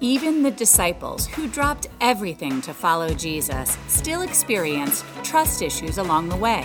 Even 0.00 0.44
the 0.44 0.50
disciples 0.52 1.26
who 1.26 1.48
dropped 1.48 1.88
everything 2.00 2.60
to 2.60 2.72
follow 2.72 3.12
Jesus 3.12 3.76
still 3.88 4.22
experienced 4.22 5.04
trust 5.24 5.60
issues 5.60 5.98
along 5.98 6.28
the 6.28 6.36
way. 6.36 6.62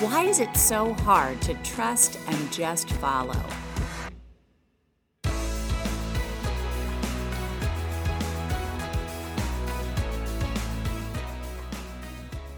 Why 0.00 0.24
is 0.24 0.40
it 0.40 0.56
so 0.56 0.92
hard 0.92 1.40
to 1.42 1.54
trust 1.62 2.18
and 2.26 2.52
just 2.52 2.90
follow? 2.90 3.40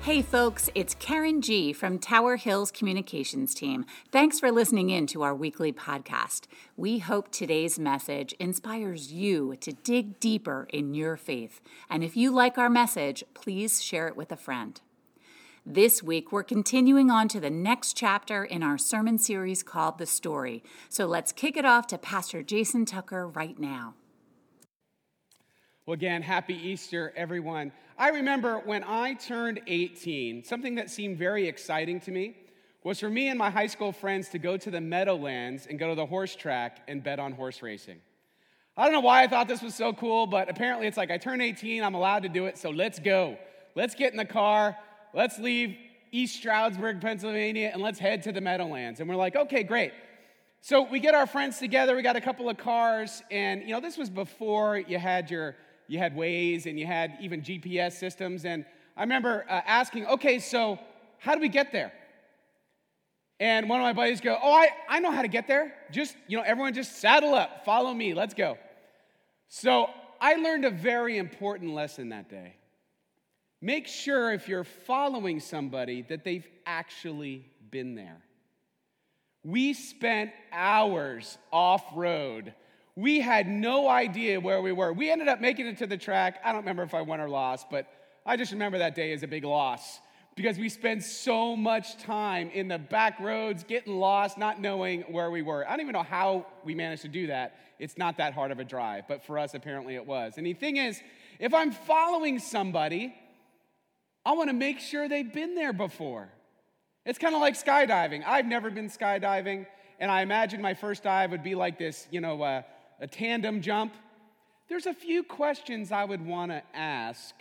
Hey 0.06 0.22
folks, 0.22 0.70
it's 0.72 0.94
Karen 0.94 1.42
G 1.42 1.72
from 1.72 1.98
Tower 1.98 2.36
Hills 2.36 2.70
Communications 2.70 3.52
Team. 3.56 3.84
Thanks 4.12 4.38
for 4.38 4.52
listening 4.52 4.88
in 4.88 5.08
to 5.08 5.22
our 5.22 5.34
weekly 5.34 5.72
podcast. 5.72 6.42
We 6.76 7.00
hope 7.00 7.32
today's 7.32 7.76
message 7.76 8.32
inspires 8.34 9.12
you 9.12 9.56
to 9.56 9.72
dig 9.72 10.20
deeper 10.20 10.68
in 10.72 10.94
your 10.94 11.16
faith. 11.16 11.60
And 11.90 12.04
if 12.04 12.16
you 12.16 12.30
like 12.30 12.56
our 12.56 12.70
message, 12.70 13.24
please 13.34 13.82
share 13.82 14.06
it 14.06 14.16
with 14.16 14.30
a 14.30 14.36
friend. 14.36 14.80
This 15.66 16.04
week, 16.04 16.30
we're 16.30 16.44
continuing 16.44 17.10
on 17.10 17.26
to 17.26 17.40
the 17.40 17.50
next 17.50 17.96
chapter 17.96 18.44
in 18.44 18.62
our 18.62 18.78
sermon 18.78 19.18
series 19.18 19.64
called 19.64 19.98
The 19.98 20.06
Story. 20.06 20.62
So 20.88 21.06
let's 21.06 21.32
kick 21.32 21.56
it 21.56 21.64
off 21.64 21.88
to 21.88 21.98
Pastor 21.98 22.44
Jason 22.44 22.84
Tucker 22.84 23.26
right 23.26 23.58
now. 23.58 23.94
Well, 25.86 25.94
again, 25.94 26.20
happy 26.20 26.54
Easter, 26.54 27.12
everyone. 27.14 27.70
I 27.96 28.08
remember 28.08 28.58
when 28.58 28.82
I 28.82 29.14
turned 29.14 29.60
18, 29.68 30.42
something 30.42 30.74
that 30.74 30.90
seemed 30.90 31.16
very 31.16 31.46
exciting 31.46 32.00
to 32.00 32.10
me 32.10 32.36
was 32.82 32.98
for 32.98 33.08
me 33.08 33.28
and 33.28 33.38
my 33.38 33.50
high 33.50 33.68
school 33.68 33.92
friends 33.92 34.28
to 34.30 34.40
go 34.40 34.56
to 34.56 34.68
the 34.68 34.80
Meadowlands 34.80 35.68
and 35.70 35.78
go 35.78 35.90
to 35.90 35.94
the 35.94 36.04
horse 36.04 36.34
track 36.34 36.80
and 36.88 37.04
bet 37.04 37.20
on 37.20 37.30
horse 37.30 37.62
racing. 37.62 38.00
I 38.76 38.82
don't 38.82 38.94
know 38.94 39.00
why 39.00 39.22
I 39.22 39.28
thought 39.28 39.46
this 39.46 39.62
was 39.62 39.76
so 39.76 39.92
cool, 39.92 40.26
but 40.26 40.50
apparently 40.50 40.88
it's 40.88 40.96
like 40.96 41.12
I 41.12 41.18
turned 41.18 41.40
18, 41.40 41.84
I'm 41.84 41.94
allowed 41.94 42.24
to 42.24 42.28
do 42.28 42.46
it, 42.46 42.58
so 42.58 42.70
let's 42.70 42.98
go. 42.98 43.38
Let's 43.76 43.94
get 43.94 44.10
in 44.10 44.16
the 44.16 44.24
car, 44.24 44.76
let's 45.14 45.38
leave 45.38 45.76
East 46.10 46.34
Stroudsburg, 46.34 47.00
Pennsylvania, 47.00 47.70
and 47.72 47.80
let's 47.80 48.00
head 48.00 48.24
to 48.24 48.32
the 48.32 48.40
Meadowlands. 48.40 48.98
And 48.98 49.08
we're 49.08 49.14
like, 49.14 49.36
okay, 49.36 49.62
great. 49.62 49.92
So 50.62 50.82
we 50.82 50.98
get 50.98 51.14
our 51.14 51.28
friends 51.28 51.60
together, 51.60 51.94
we 51.94 52.02
got 52.02 52.16
a 52.16 52.20
couple 52.20 52.50
of 52.50 52.56
cars, 52.56 53.22
and 53.30 53.62
you 53.62 53.68
know, 53.68 53.80
this 53.80 53.96
was 53.96 54.10
before 54.10 54.78
you 54.78 54.98
had 54.98 55.30
your 55.30 55.54
you 55.88 55.98
had 55.98 56.16
Waze 56.16 56.66
and 56.66 56.78
you 56.78 56.86
had 56.86 57.16
even 57.20 57.42
GPS 57.42 57.92
systems. 57.92 58.44
And 58.44 58.64
I 58.96 59.02
remember 59.02 59.44
uh, 59.48 59.60
asking, 59.66 60.06
okay, 60.06 60.38
so 60.38 60.78
how 61.18 61.34
do 61.34 61.40
we 61.40 61.48
get 61.48 61.72
there? 61.72 61.92
And 63.38 63.68
one 63.68 63.80
of 63.80 63.84
my 63.84 63.92
buddies 63.92 64.20
go, 64.20 64.38
oh, 64.42 64.52
I, 64.52 64.68
I 64.88 65.00
know 65.00 65.10
how 65.10 65.22
to 65.22 65.28
get 65.28 65.46
there. 65.46 65.74
Just, 65.90 66.16
you 66.26 66.36
know, 66.36 66.42
everyone 66.42 66.72
just 66.72 66.96
saddle 66.96 67.34
up, 67.34 67.64
follow 67.64 67.92
me, 67.92 68.14
let's 68.14 68.34
go. 68.34 68.56
So 69.48 69.90
I 70.20 70.36
learned 70.36 70.64
a 70.64 70.70
very 70.70 71.18
important 71.18 71.74
lesson 71.74 72.08
that 72.10 72.30
day. 72.30 72.56
Make 73.60 73.86
sure 73.86 74.32
if 74.32 74.48
you're 74.48 74.64
following 74.64 75.40
somebody 75.40 76.02
that 76.02 76.24
they've 76.24 76.46
actually 76.64 77.46
been 77.70 77.94
there. 77.94 78.22
We 79.42 79.74
spent 79.74 80.32
hours 80.52 81.38
off 81.52 81.84
road 81.94 82.54
we 82.96 83.20
had 83.20 83.46
no 83.46 83.88
idea 83.88 84.40
where 84.40 84.62
we 84.62 84.72
were. 84.72 84.92
We 84.92 85.10
ended 85.10 85.28
up 85.28 85.40
making 85.40 85.66
it 85.66 85.76
to 85.78 85.86
the 85.86 85.98
track. 85.98 86.40
I 86.42 86.52
don't 86.52 86.62
remember 86.62 86.82
if 86.82 86.94
I 86.94 87.02
won 87.02 87.20
or 87.20 87.28
lost, 87.28 87.68
but 87.70 87.86
I 88.24 88.36
just 88.36 88.52
remember 88.52 88.78
that 88.78 88.94
day 88.94 89.12
as 89.12 89.22
a 89.22 89.28
big 89.28 89.44
loss 89.44 90.00
because 90.34 90.58
we 90.58 90.68
spent 90.68 91.02
so 91.02 91.54
much 91.56 91.98
time 91.98 92.50
in 92.50 92.68
the 92.68 92.78
back 92.78 93.20
roads, 93.20 93.64
getting 93.64 93.96
lost, 93.96 94.36
not 94.38 94.60
knowing 94.60 95.02
where 95.02 95.30
we 95.30 95.42
were. 95.42 95.66
I 95.66 95.70
don't 95.70 95.80
even 95.80 95.92
know 95.92 96.02
how 96.02 96.46
we 96.64 96.74
managed 96.74 97.02
to 97.02 97.08
do 97.08 97.26
that. 97.28 97.56
It's 97.78 97.98
not 97.98 98.16
that 98.16 98.32
hard 98.32 98.50
of 98.50 98.58
a 98.58 98.64
drive, 98.64 99.04
but 99.08 99.24
for 99.24 99.38
us, 99.38 99.54
apparently 99.54 99.94
it 99.94 100.06
was. 100.06 100.34
And 100.38 100.46
the 100.46 100.54
thing 100.54 100.78
is, 100.78 101.00
if 101.38 101.52
I'm 101.52 101.72
following 101.72 102.38
somebody, 102.38 103.14
I 104.24 104.32
want 104.32 104.48
to 104.48 104.54
make 104.54 104.80
sure 104.80 105.08
they've 105.08 105.32
been 105.32 105.54
there 105.54 105.72
before. 105.72 106.28
It's 107.04 107.18
kind 107.18 107.34
of 107.34 107.40
like 107.40 107.54
skydiving. 107.54 108.24
I've 108.26 108.46
never 108.46 108.70
been 108.70 108.88
skydiving, 108.88 109.66
and 110.00 110.10
I 110.10 110.22
imagine 110.22 110.60
my 110.60 110.74
first 110.74 111.02
dive 111.02 111.30
would 111.30 111.42
be 111.42 111.54
like 111.54 111.78
this, 111.78 112.08
you 112.10 112.20
know, 112.20 112.42
uh, 112.42 112.62
a 113.00 113.06
tandem 113.06 113.60
jump, 113.60 113.94
there's 114.68 114.86
a 114.86 114.94
few 114.94 115.22
questions 115.22 115.92
I 115.92 116.04
would 116.04 116.24
want 116.24 116.50
to 116.50 116.62
ask 116.74 117.34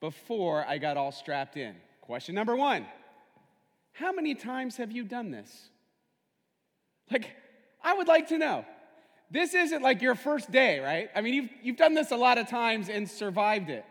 before 0.00 0.64
I 0.66 0.78
got 0.78 0.96
all 0.96 1.12
strapped 1.12 1.56
in. 1.56 1.74
Question 2.00 2.34
number 2.34 2.56
one 2.56 2.86
How 3.92 4.12
many 4.12 4.34
times 4.34 4.76
have 4.76 4.92
you 4.92 5.04
done 5.04 5.30
this? 5.30 5.68
Like, 7.10 7.30
I 7.82 7.94
would 7.94 8.08
like 8.08 8.28
to 8.28 8.38
know. 8.38 8.64
This 9.30 9.54
isn't 9.54 9.82
like 9.82 10.02
your 10.02 10.14
first 10.14 10.50
day, 10.50 10.80
right? 10.80 11.08
I 11.14 11.20
mean, 11.20 11.34
you've, 11.34 11.50
you've 11.62 11.76
done 11.76 11.94
this 11.94 12.10
a 12.10 12.16
lot 12.16 12.38
of 12.38 12.48
times 12.48 12.88
and 12.88 13.08
survived 13.08 13.70
it. 13.70 13.84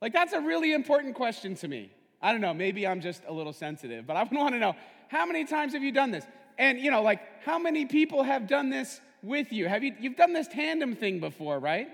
Like, 0.00 0.12
that's 0.12 0.32
a 0.32 0.40
really 0.40 0.72
important 0.72 1.14
question 1.14 1.54
to 1.56 1.68
me. 1.68 1.90
I 2.22 2.32
don't 2.32 2.40
know, 2.40 2.54
maybe 2.54 2.86
I'm 2.86 3.00
just 3.00 3.22
a 3.26 3.32
little 3.32 3.52
sensitive, 3.52 4.06
but 4.06 4.16
I 4.16 4.22
want 4.32 4.54
to 4.54 4.58
know 4.58 4.74
how 5.08 5.26
many 5.26 5.44
times 5.44 5.72
have 5.72 5.82
you 5.82 5.92
done 5.92 6.10
this? 6.10 6.24
And, 6.58 6.78
you 6.78 6.90
know, 6.90 7.02
like, 7.02 7.20
how 7.44 7.58
many 7.58 7.86
people 7.86 8.22
have 8.22 8.46
done 8.46 8.70
this 8.70 9.00
with 9.22 9.52
you. 9.52 9.68
Have 9.68 9.82
you 9.82 9.94
you've 10.00 10.16
done 10.16 10.32
this 10.32 10.48
tandem 10.48 10.94
thing 10.94 11.20
before, 11.20 11.58
right? 11.58 11.88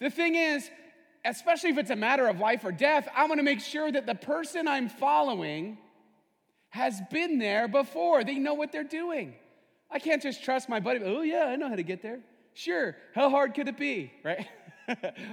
The 0.00 0.10
thing 0.10 0.34
is, 0.34 0.70
especially 1.24 1.70
if 1.70 1.78
it's 1.78 1.90
a 1.90 1.96
matter 1.96 2.28
of 2.28 2.38
life 2.38 2.64
or 2.64 2.72
death, 2.72 3.08
I 3.14 3.26
want 3.26 3.38
to 3.38 3.44
make 3.44 3.60
sure 3.60 3.90
that 3.90 4.06
the 4.06 4.14
person 4.14 4.68
I'm 4.68 4.88
following 4.88 5.78
has 6.70 7.00
been 7.10 7.38
there 7.38 7.66
before. 7.68 8.24
They 8.24 8.38
know 8.38 8.54
what 8.54 8.72
they're 8.72 8.84
doing. 8.84 9.34
I 9.90 9.98
can't 9.98 10.22
just 10.22 10.44
trust 10.44 10.68
my 10.68 10.80
buddy. 10.80 11.00
Oh, 11.02 11.22
yeah, 11.22 11.46
I 11.46 11.56
know 11.56 11.68
how 11.68 11.76
to 11.76 11.82
get 11.82 12.02
there. 12.02 12.20
Sure. 12.54 12.96
How 13.14 13.30
hard 13.30 13.54
could 13.54 13.68
it 13.68 13.78
be, 13.78 14.12
right? 14.22 14.46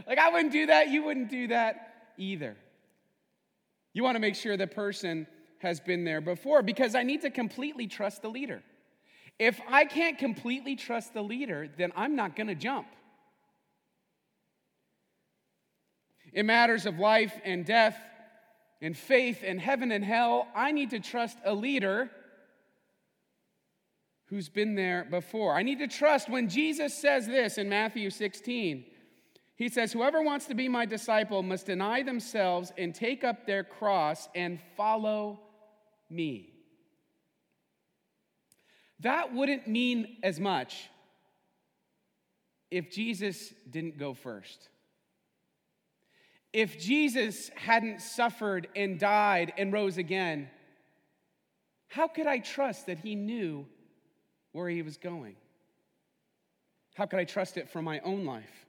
like, 0.08 0.18
I 0.18 0.30
wouldn't 0.30 0.54
do 0.54 0.68
that. 0.68 0.90
You 0.90 1.04
wouldn't 1.04 1.30
do 1.30 1.48
that 1.50 2.14
either. 2.18 2.56
You 3.94 4.04
want 4.04 4.16
to 4.16 4.20
make 4.20 4.36
sure 4.36 4.56
the 4.58 4.68
person 4.68 5.28
has 5.60 5.80
been 5.80 6.06
there 6.06 6.22
before 6.22 6.62
because 6.62 6.96
I 6.96 7.04
need 7.04 7.22
to 7.22 7.30
completely 7.30 7.88
trust 7.88 8.22
the 8.22 8.30
leader. 8.30 8.62
If 9.38 9.60
I 9.68 9.86
can't 9.86 10.18
completely 10.18 10.76
trust 10.76 11.14
the 11.14 11.22
leader, 11.22 11.70
then 11.78 11.92
I'm 11.96 12.16
not 12.16 12.36
going 12.36 12.48
to 12.48 12.56
jump. 12.56 12.88
In 16.34 16.46
matters 16.46 16.86
of 16.86 17.00
life 17.00 17.34
and 17.44 17.66
death, 17.66 17.98
and 18.82 18.96
faith 18.96 19.42
and 19.44 19.60
heaven 19.60 19.92
and 19.92 20.04
hell, 20.04 20.48
I 20.56 20.72
need 20.72 20.92
to 20.92 21.00
trust 21.00 21.38
a 21.44 21.54
leader 21.54 22.10
who's 24.26 24.50
been 24.50 24.76
there 24.76 25.08
before. 25.10 25.56
I 25.56 25.64
need 25.64 25.80
to 25.80 25.88
trust 25.88 26.30
when 26.30 26.50
Jesus 26.50 26.94
says 26.94 27.26
this 27.26 27.58
in 27.58 27.70
Matthew 27.70 28.10
16. 28.10 28.86
He 29.56 29.70
says, 29.70 29.94
Whoever 29.94 30.22
wants 30.22 30.48
to 30.48 30.56
be 30.56 30.68
my 30.68 30.86
disciple 30.86 31.42
must 31.42 31.68
deny 31.68 32.04
themselves 32.04 32.74
and 32.78 32.94
take 32.94 33.24
up 33.24 33.46
their 33.46 33.64
cross 33.64 34.28
and 34.36 34.60
follow 34.76 35.40
me. 36.10 36.55
That 39.02 39.34
wouldn't 39.34 39.68
mean 39.68 40.18
as 40.24 40.40
much 40.40 40.90
if 42.72 42.92
Jesus 42.92 43.54
didn't 43.70 43.98
go 43.98 44.14
first. 44.14 44.70
If 46.54 46.80
Jesus 46.80 47.50
hadn't 47.56 48.02
suffered 48.02 48.70
and 48.76 48.98
died 48.98 49.54
and 49.58 49.74
rose 49.74 49.98
again, 49.98 50.50
how 51.88 52.08
could 52.08 52.28
I 52.28 52.40
trust 52.40 52.86
that 52.86 53.00
he 53.00 53.16
knew 53.16 53.66
where 54.54 54.70
he 54.70 54.82
was 54.82 54.98
going? 54.98 55.36
How 56.96 57.06
could 57.06 57.20
I 57.20 57.26
trust 57.26 57.58
it 57.58 57.70
for 57.70 57.82
my 57.82 58.00
own 58.00 58.26
life? 58.26 58.66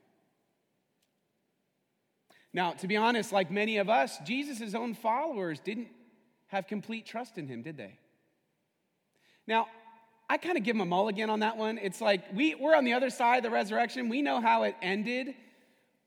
Now, 2.53 2.71
to 2.71 2.87
be 2.87 2.97
honest, 2.97 3.31
like 3.31 3.51
many 3.51 3.77
of 3.77 3.89
us, 3.89 4.17
Jesus' 4.25 4.73
own 4.73 4.93
followers 4.93 5.59
didn't 5.59 5.87
have 6.47 6.67
complete 6.67 7.05
trust 7.05 7.37
in 7.37 7.47
him, 7.47 7.61
did 7.61 7.77
they? 7.77 7.99
Now, 9.45 9.67
I 10.29 10.37
kind 10.37 10.57
of 10.57 10.63
give 10.63 10.75
him 10.75 10.81
a 10.81 10.85
mulligan 10.85 11.29
on 11.29 11.39
that 11.39 11.57
one. 11.57 11.77
It's 11.77 12.01
like 12.01 12.21
we, 12.33 12.55
we're 12.55 12.75
on 12.75 12.83
the 12.83 12.93
other 12.93 13.09
side 13.09 13.37
of 13.37 13.43
the 13.43 13.49
resurrection. 13.49 14.09
We 14.09 14.21
know 14.21 14.41
how 14.41 14.63
it 14.63 14.75
ended. 14.81 15.35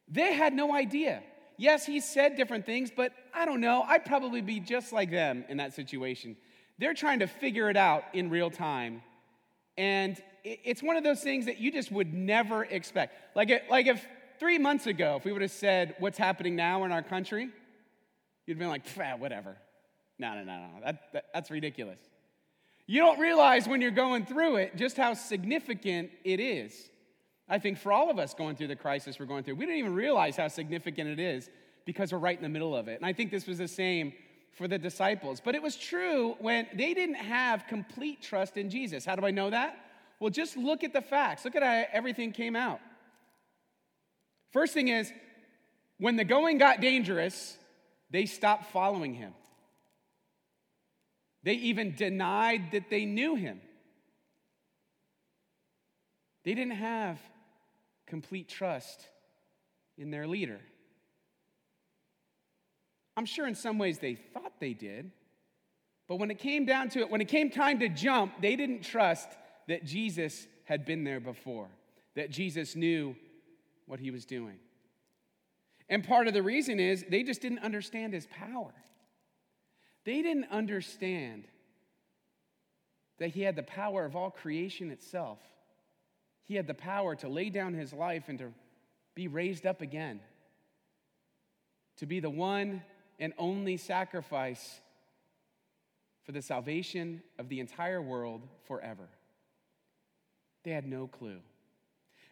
They 0.08 0.34
had 0.34 0.52
no 0.52 0.75
idea. 0.75 1.22
Yes, 1.56 1.87
he 1.87 2.00
said 2.00 2.37
different 2.37 2.67
things, 2.67 2.90
but 2.94 3.12
I 3.34 3.44
don't 3.44 3.61
know. 3.61 3.82
I'd 3.87 4.05
probably 4.05 4.40
be 4.40 4.61
just 4.61 4.93
like 4.93 5.11
them 5.11 5.44
in 5.49 5.58
that 5.58 5.75
situation. 5.75 6.37
They're 6.78 6.94
trying 6.94 7.19
to 7.19 7.26
figure 7.26 7.69
it 7.70 7.76
out 7.76 8.05
in 8.14 8.31
real 8.31 8.50
time. 8.50 9.02
And 9.76 10.20
it's 10.43 10.82
one 10.82 10.96
of 10.96 11.05
those 11.05 11.20
things 11.20 11.46
that 11.46 11.58
you 11.58 11.70
just 11.70 11.93
would 11.93 12.12
never 12.12 12.64
expect. 12.64 13.14
Like, 13.34 13.69
like 13.70 13.87
if 13.87 14.05
three 14.38 14.58
months 14.58 14.87
ago, 14.87 15.17
if 15.19 15.25
we 15.25 15.32
would 15.32 15.43
have 15.43 15.50
said 15.50 15.94
what's 15.99 16.19
happening 16.19 16.56
now 16.56 16.84
in 16.84 16.93
our 16.93 17.02
country, 17.02 17.50
you'd 18.46 18.58
been 18.58 18.69
like, 18.69 18.87
whatever. 19.19 19.56
No, 20.19 20.34
no, 20.34 20.44
no, 20.44 20.58
no. 20.58 20.69
That, 20.84 21.12
that, 21.12 21.25
that's 21.32 21.50
ridiculous. 21.50 21.99
You 22.91 22.99
don't 22.99 23.21
realize 23.21 23.69
when 23.69 23.81
you're 23.81 23.93
going 23.93 24.27
through 24.27 24.57
it 24.57 24.75
just 24.75 24.97
how 24.97 25.15
significant 25.15 26.11
it 26.25 26.41
is. 26.41 26.91
I 27.49 27.61
think 27.61 27.79
for 27.79 27.93
all 27.93 28.11
of 28.11 28.19
us 28.19 28.35
going 28.35 28.57
through 28.57 28.67
the 28.67 28.75
crisis 28.75 29.17
we're 29.17 29.27
going 29.27 29.45
through, 29.45 29.55
we 29.55 29.65
don't 29.65 29.77
even 29.77 29.95
realize 29.95 30.37
how 30.37 30.49
significant 30.49 31.09
it 31.09 31.21
is 31.21 31.49
because 31.87 32.13
we're 32.13 32.19
right 32.19 32.37
in 32.37 32.43
the 32.43 32.49
middle 32.49 32.75
of 32.75 32.89
it. 32.89 32.97
And 32.97 33.07
I 33.07 33.13
think 33.13 33.31
this 33.31 33.47
was 33.47 33.59
the 33.59 33.69
same 33.69 34.13
for 34.59 34.67
the 34.67 34.77
disciples. 34.77 35.41
But 35.41 35.55
it 35.55 35.63
was 35.63 35.77
true 35.77 36.35
when 36.41 36.67
they 36.75 36.93
didn't 36.93 37.15
have 37.15 37.65
complete 37.69 38.23
trust 38.23 38.57
in 38.57 38.69
Jesus. 38.69 39.05
How 39.05 39.15
do 39.15 39.25
I 39.25 39.31
know 39.31 39.51
that? 39.51 39.77
Well, 40.19 40.31
just 40.31 40.57
look 40.57 40.83
at 40.83 40.93
the 40.93 41.01
facts. 41.01 41.45
Look 41.45 41.55
at 41.55 41.63
how 41.63 41.85
everything 41.93 42.33
came 42.33 42.57
out. 42.57 42.81
First 44.53 44.75
thing 44.75 44.89
is, 44.89 45.13
when 45.99 46.17
the 46.17 46.25
going 46.25 46.59
got 46.59 46.81
dangerous, 46.81 47.57
they 48.11 48.27
stopped 48.27 48.73
following 48.73 49.15
him. 49.15 49.33
They 51.43 51.55
even 51.55 51.95
denied 51.95 52.73
that 52.73 52.91
they 52.91 53.05
knew 53.05 53.35
him. 53.35 53.61
They 56.45 56.55
didn't 56.55 56.77
have 56.77 57.19
complete 58.07 58.49
trust 58.49 59.07
in 59.97 60.11
their 60.11 60.27
leader. 60.27 60.61
I'm 63.17 63.27
sure 63.27 63.47
in 63.47 63.55
some 63.55 63.79
ways 63.79 63.99
they 63.99 64.15
thought 64.15 64.53
they 64.61 64.73
did, 64.73 65.11
but 66.09 66.17
when 66.17 66.31
it 66.31 66.39
came 66.39 66.65
down 66.65 66.89
to 66.91 67.01
it, 67.01 67.11
when 67.11 67.21
it 67.21 67.29
came 67.29 67.51
time 67.51 67.79
to 67.81 67.89
jump, 67.89 68.33
they 68.41 68.57
didn't 68.57 68.83
trust 68.83 69.29
that 69.69 69.85
Jesus 69.85 70.47
had 70.65 70.85
been 70.85 71.05
there 71.05 71.21
before, 71.21 71.69
that 72.17 72.31
Jesus 72.31 72.75
knew 72.75 73.15
what 73.87 74.01
he 74.01 74.11
was 74.11 74.25
doing. 74.25 74.59
And 75.89 76.03
part 76.03 76.29
of 76.29 76.35
the 76.35 76.43
reason 76.43 76.81
is 76.81 77.05
they 77.09 77.23
just 77.23 77.43
didn't 77.43 77.59
understand 77.61 78.13
his 78.13 78.27
power. 78.27 78.73
They 80.11 80.23
didn't 80.23 80.49
understand 80.51 81.45
that 83.21 83.29
he 83.29 83.43
had 83.43 83.55
the 83.55 83.62
power 83.62 84.05
of 84.05 84.17
all 84.17 84.29
creation 84.29 84.91
itself. 84.91 85.39
He 86.47 86.57
had 86.57 86.67
the 86.67 86.75
power 86.75 87.15
to 87.15 87.29
lay 87.29 87.49
down 87.49 87.75
his 87.75 87.93
life 87.93 88.25
and 88.27 88.37
to 88.41 88.53
be 89.15 89.29
raised 89.29 89.67
up 89.67 89.81
again, 89.81 90.19
to 91.99 92.07
be 92.07 92.19
the 92.19 92.29
one 92.29 92.83
and 93.21 93.33
only 93.39 93.77
sacrifice 93.77 94.81
for 96.25 96.33
the 96.33 96.43
salvation 96.43 97.23
of 97.39 97.49
the 97.49 97.61
entire 97.61 98.03
world 98.03 98.43
forever. 98.67 99.06
They 100.65 100.73
had 100.73 100.89
no 100.89 101.06
clue. 101.06 101.39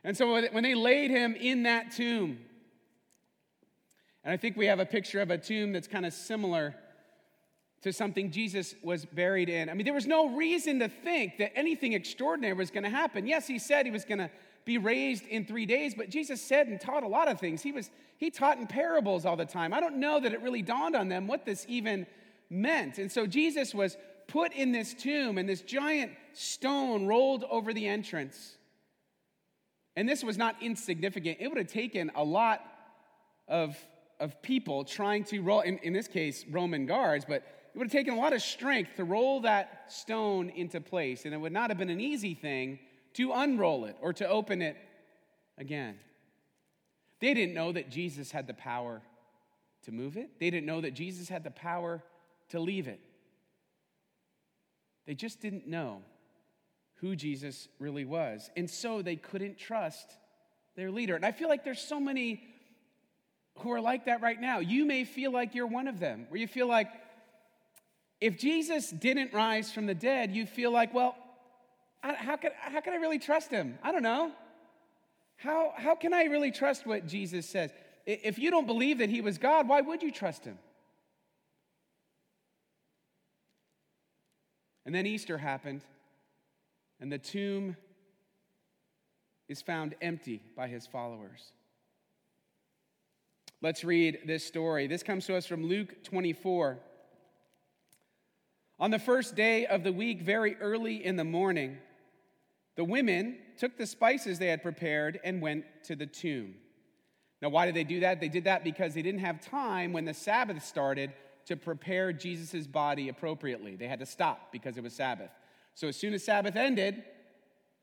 And 0.03 0.17
so 0.17 0.33
when 0.51 0.65
they 0.65 0.75
laid 0.75 1.13
him 1.13 1.37
in 1.37 1.63
that 1.63 1.93
tomb, 1.93 2.41
and 4.25 4.33
I 4.33 4.37
think 4.37 4.57
we 4.57 4.67
have 4.67 4.81
a 4.81 4.87
picture 4.87 5.21
of 5.21 5.31
a 5.31 5.39
tomb 5.39 5.71
that's 5.71 5.87
kind 5.87 6.05
of 6.05 6.13
similar 6.13 6.75
to 7.83 7.93
something 7.93 8.31
Jesus 8.31 8.75
was 8.83 9.05
buried 9.05 9.49
in. 9.49 9.69
I 9.69 9.75
mean, 9.75 9.85
there 9.85 9.95
was 9.95 10.07
no 10.07 10.37
reason 10.37 10.81
to 10.81 10.89
think 10.89 11.39
that 11.39 11.57
anything 11.57 11.93
extraordinary 11.93 12.55
was 12.55 12.71
going 12.71 12.85
to 12.85 12.91
happen. 12.91 13.27
Yes, 13.27 13.47
he 13.47 13.59
said 13.59 13.87
he 13.87 13.93
was 13.93 14.05
going 14.05 14.19
to 14.19 14.31
be 14.65 14.79
raised 14.79 15.25
in 15.27 15.45
three 15.45 15.65
days, 15.65 15.95
but 15.95 16.11
Jesus 16.11 16.43
said 16.43 16.67
and 16.67 16.81
taught 16.81 17.03
a 17.03 17.09
lot 17.09 17.29
of 17.29 17.39
things. 17.39 17.63
He, 17.63 17.73
was, 17.73 17.91
he 18.19 18.31
taught 18.31 18.59
in 18.59 18.67
parables 18.67 19.25
all 19.25 19.37
the 19.37 19.47
time. 19.47 19.73
I 19.73 19.81
don't 19.81 19.97
know 19.97 20.21
that 20.21 20.33
it 20.33 20.43
really 20.43 20.63
dawned 20.63 20.97
on 20.97 21.09
them 21.09 21.27
what 21.27 21.47
this 21.47 21.65
even 21.69 22.07
meant. 22.51 22.99
And 22.99 23.11
so 23.11 23.27
Jesus 23.27 23.75
was 23.75 23.97
put 24.27 24.53
in 24.53 24.73
this 24.73 24.93
tomb, 24.93 25.39
and 25.39 25.49
this 25.49 25.63
giant 25.63 26.13
stone 26.35 27.07
rolled 27.07 27.45
over 27.51 27.73
the 27.73 27.87
entrance. 27.87 28.57
And 29.97 30.09
this 30.09 30.23
was 30.23 30.37
not 30.37 30.57
insignificant. 30.61 31.39
It 31.41 31.49
would 31.49 31.59
have 31.59 31.67
taken 31.67 32.11
a 32.15 32.23
lot 32.23 32.61
of, 33.49 33.77
of 34.21 34.41
people 34.43 34.85
trying 34.85 35.25
to 35.25 35.41
roll, 35.41 35.61
in, 35.61 35.79
in 35.79 35.93
this 35.93 36.09
case, 36.09 36.45
Roman 36.51 36.85
guards, 36.85 37.25
but 37.27 37.43
it 37.79 37.83
would 37.83 37.93
have 37.93 38.01
taken 38.01 38.15
a 38.15 38.21
lot 38.21 38.33
of 38.33 38.43
strength 38.43 38.97
to 38.97 39.05
roll 39.05 39.43
that 39.43 39.85
stone 39.87 40.49
into 40.49 40.81
place, 40.81 41.25
and 41.25 41.33
it 41.33 41.37
would 41.37 41.53
not 41.53 41.71
have 41.71 41.79
been 41.79 41.91
an 41.91 42.01
easy 42.01 42.35
thing 42.35 42.81
to 43.15 43.31
unroll 43.33 43.85
it 43.85 43.97
or 44.01 44.13
to 44.15 44.29
open 44.29 44.63
it 44.63 44.77
again. 45.57 45.97
They 47.21 47.35
didn't 47.35 47.55
know 47.55 47.71
that 47.71 47.89
Jesus 47.89 48.33
had 48.33 48.49
the 48.49 48.55
power 48.55 49.01
to 49.85 49.93
move 49.93 50.17
it, 50.17 50.41
they 50.41 50.51
didn't 50.51 50.67
know 50.67 50.81
that 50.81 50.95
Jesus 50.95 51.29
had 51.29 51.45
the 51.45 51.53
power 51.53 52.03
to 52.49 52.59
leave 52.59 52.89
it. 52.89 52.99
They 55.07 55.15
just 55.15 55.41
didn't 55.41 55.69
know 55.69 56.03
who 56.97 57.15
Jesus 57.15 57.69
really 57.79 58.05
was. 58.05 58.51
And 58.57 58.69
so 58.69 59.03
they 59.03 59.15
couldn't 59.15 59.57
trust 59.57 60.11
their 60.75 60.91
leader. 60.91 61.15
And 61.15 61.25
I 61.25 61.31
feel 61.31 61.49
like 61.49 61.63
there's 61.63 61.81
so 61.81 62.01
many 62.01 62.43
who 63.59 63.71
are 63.71 63.81
like 63.81 64.07
that 64.07 64.21
right 64.21 64.41
now. 64.41 64.59
You 64.59 64.85
may 64.85 65.05
feel 65.05 65.31
like 65.31 65.55
you're 65.55 65.69
one 65.69 65.87
of 65.87 66.01
them, 66.01 66.27
where 66.29 66.41
you 66.41 66.49
feel 66.49 66.67
like, 66.67 66.89
if 68.21 68.39
Jesus 68.39 68.91
didn't 68.91 69.33
rise 69.33 69.71
from 69.71 69.87
the 69.87 69.95
dead, 69.95 70.33
you 70.35 70.47
feel 70.47 70.73
like, 70.73 70.93
well, 70.93 71.17
how 72.03 72.37
can, 72.37 72.51
how 72.59 72.81
can 72.81 72.93
I 72.93 72.97
really 72.97 73.19
trust 73.19 73.51
him? 73.51 73.79
I 73.83 73.93
don't 73.93 74.03
know. 74.03 74.33
How, 75.37 75.73
how 75.77 75.95
can 75.95 76.13
I 76.13 76.25
really 76.25 76.51
trust 76.51 76.87
what 76.87 77.07
Jesus 77.07 77.47
says? 77.47 77.71
If 78.07 78.39
you 78.39 78.51
don't 78.51 78.67
believe 78.67 78.99
that 78.99 79.11
he 79.11 79.21
was 79.21 79.39
God, 79.39 79.69
why 79.69 79.81
would 79.81 80.03
you 80.03 80.11
trust 80.11 80.45
him? 80.45 80.59
And 84.85 84.95
then 84.95 85.07
Easter 85.07 85.37
happened, 85.37 85.83
and 86.99 87.13
the 87.13 87.19
tomb 87.19 87.77
is 89.49 89.61
found 89.61 89.95
empty 90.01 90.41
by 90.57 90.67
his 90.67 90.87
followers. 90.87 91.53
Let's 93.61 93.85
read 93.85 94.21
this 94.27 94.45
story. 94.45 94.87
This 94.87 95.03
comes 95.03 95.27
to 95.27 95.37
us 95.37 95.47
from 95.47 95.67
Luke 95.67 96.05
24. 96.05 96.79
On 98.81 98.91
the 98.91 98.99
first 98.99 99.35
day 99.35 99.67
of 99.67 99.83
the 99.83 99.93
week, 99.93 100.23
very 100.23 100.57
early 100.57 101.05
in 101.05 101.17
the 101.17 101.25
morning, 101.25 101.79
the 102.77 102.85
women 102.85 103.39
took 103.57 103.77
the 103.77 103.87
spices 103.87 104.39
they 104.39 104.47
had 104.47 104.63
prepared 104.63 105.19
and 105.25 105.43
went 105.43 105.65
to 105.85 105.97
the 105.97 106.07
tomb. 106.07 106.55
Now, 107.43 107.49
why 107.49 107.67
did 107.67 107.75
they 107.75 107.85
do 107.85 108.01
that? 108.01 108.21
They 108.21 108.29
did 108.29 108.45
that 108.45 108.63
because 108.63 108.95
they 108.95 109.03
didn't 109.03 109.21
have 109.21 109.41
time 109.41 109.93
when 109.93 110.05
the 110.05 110.15
Sabbath 110.15 110.65
started 110.65 111.13
to 111.47 111.57
prepare 111.57 112.13
Jesus' 112.13 112.67
body 112.67 113.09
appropriately. 113.09 113.75
They 113.75 113.89
had 113.89 113.99
to 114.01 114.07
stop 114.07 114.53
because 114.53 114.77
it 114.77 114.83
was 114.83 114.93
Sabbath. 114.93 115.31
So, 115.75 115.89
as 115.89 115.97
soon 115.97 116.15
as 116.15 116.23
Sabbath 116.23 116.57
ended, 116.57 117.03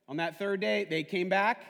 on 0.08 0.18
that 0.18 0.38
third 0.38 0.62
day, 0.62 0.86
they 0.90 1.04
came 1.04 1.30
back 1.30 1.66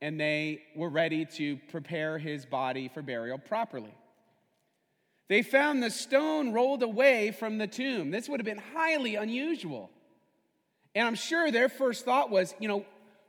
and 0.00 0.20
they 0.20 0.62
were 0.76 0.90
ready 0.90 1.24
to 1.24 1.56
prepare 1.70 2.18
his 2.18 2.46
body 2.46 2.88
for 2.88 3.02
burial 3.02 3.38
properly. 3.38 3.94
They 5.28 5.42
found 5.42 5.82
the 5.82 5.90
stone 5.90 6.52
rolled 6.52 6.82
away 6.82 7.32
from 7.32 7.58
the 7.58 7.66
tomb. 7.66 8.10
This 8.10 8.28
would 8.28 8.40
have 8.40 8.46
been 8.46 8.62
highly 8.74 9.14
unusual. 9.16 9.90
And 10.94 11.06
I'm 11.06 11.14
sure 11.14 11.50
their 11.50 11.68
first 11.68 12.04
thought 12.04 12.30
was, 12.30 12.54
you 12.58 12.66
know, 12.66 12.84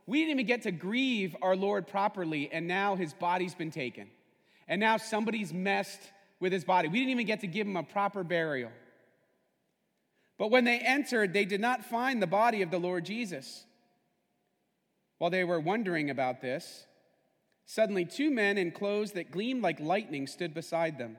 we 0.06 0.20
didn't 0.20 0.32
even 0.32 0.46
get 0.46 0.62
to 0.62 0.72
grieve 0.72 1.36
our 1.42 1.54
Lord 1.54 1.86
properly, 1.86 2.50
and 2.50 2.66
now 2.66 2.96
his 2.96 3.12
body's 3.12 3.54
been 3.54 3.70
taken. 3.70 4.08
And 4.66 4.80
now 4.80 4.96
somebody's 4.96 5.52
messed 5.52 6.00
with 6.40 6.52
his 6.52 6.64
body. 6.64 6.88
We 6.88 6.98
didn't 6.98 7.10
even 7.10 7.26
get 7.26 7.40
to 7.40 7.46
give 7.46 7.66
him 7.66 7.76
a 7.76 7.82
proper 7.82 8.24
burial. 8.24 8.72
But 10.38 10.50
when 10.50 10.64
they 10.64 10.78
entered, 10.78 11.34
they 11.34 11.44
did 11.44 11.60
not 11.60 11.84
find 11.84 12.22
the 12.22 12.26
body 12.26 12.62
of 12.62 12.70
the 12.70 12.80
Lord 12.80 13.04
Jesus. 13.04 13.64
While 15.18 15.30
they 15.30 15.44
were 15.44 15.60
wondering 15.60 16.08
about 16.08 16.40
this, 16.40 16.86
suddenly 17.66 18.06
two 18.06 18.30
men 18.30 18.56
in 18.56 18.72
clothes 18.72 19.12
that 19.12 19.30
gleamed 19.30 19.62
like 19.62 19.78
lightning 19.78 20.26
stood 20.26 20.54
beside 20.54 20.96
them. 20.96 21.18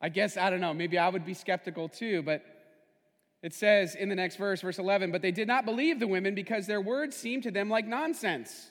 I 0.00 0.08
guess, 0.08 0.36
I 0.36 0.50
don't 0.50 0.60
know, 0.60 0.74
maybe 0.74 0.98
I 0.98 1.08
would 1.08 1.24
be 1.24 1.34
skeptical 1.34 1.88
too, 1.88 2.22
but 2.22 2.44
it 3.42 3.54
says 3.54 3.94
in 3.94 4.08
the 4.08 4.14
next 4.14 4.36
verse, 4.36 4.60
verse 4.60 4.78
11, 4.78 5.12
but 5.12 5.22
they 5.22 5.30
did 5.30 5.48
not 5.48 5.64
believe 5.64 6.00
the 6.00 6.08
women 6.08 6.34
because 6.34 6.66
their 6.66 6.80
words 6.80 7.16
seemed 7.16 7.44
to 7.44 7.50
them 7.50 7.68
like 7.68 7.86
nonsense. 7.86 8.70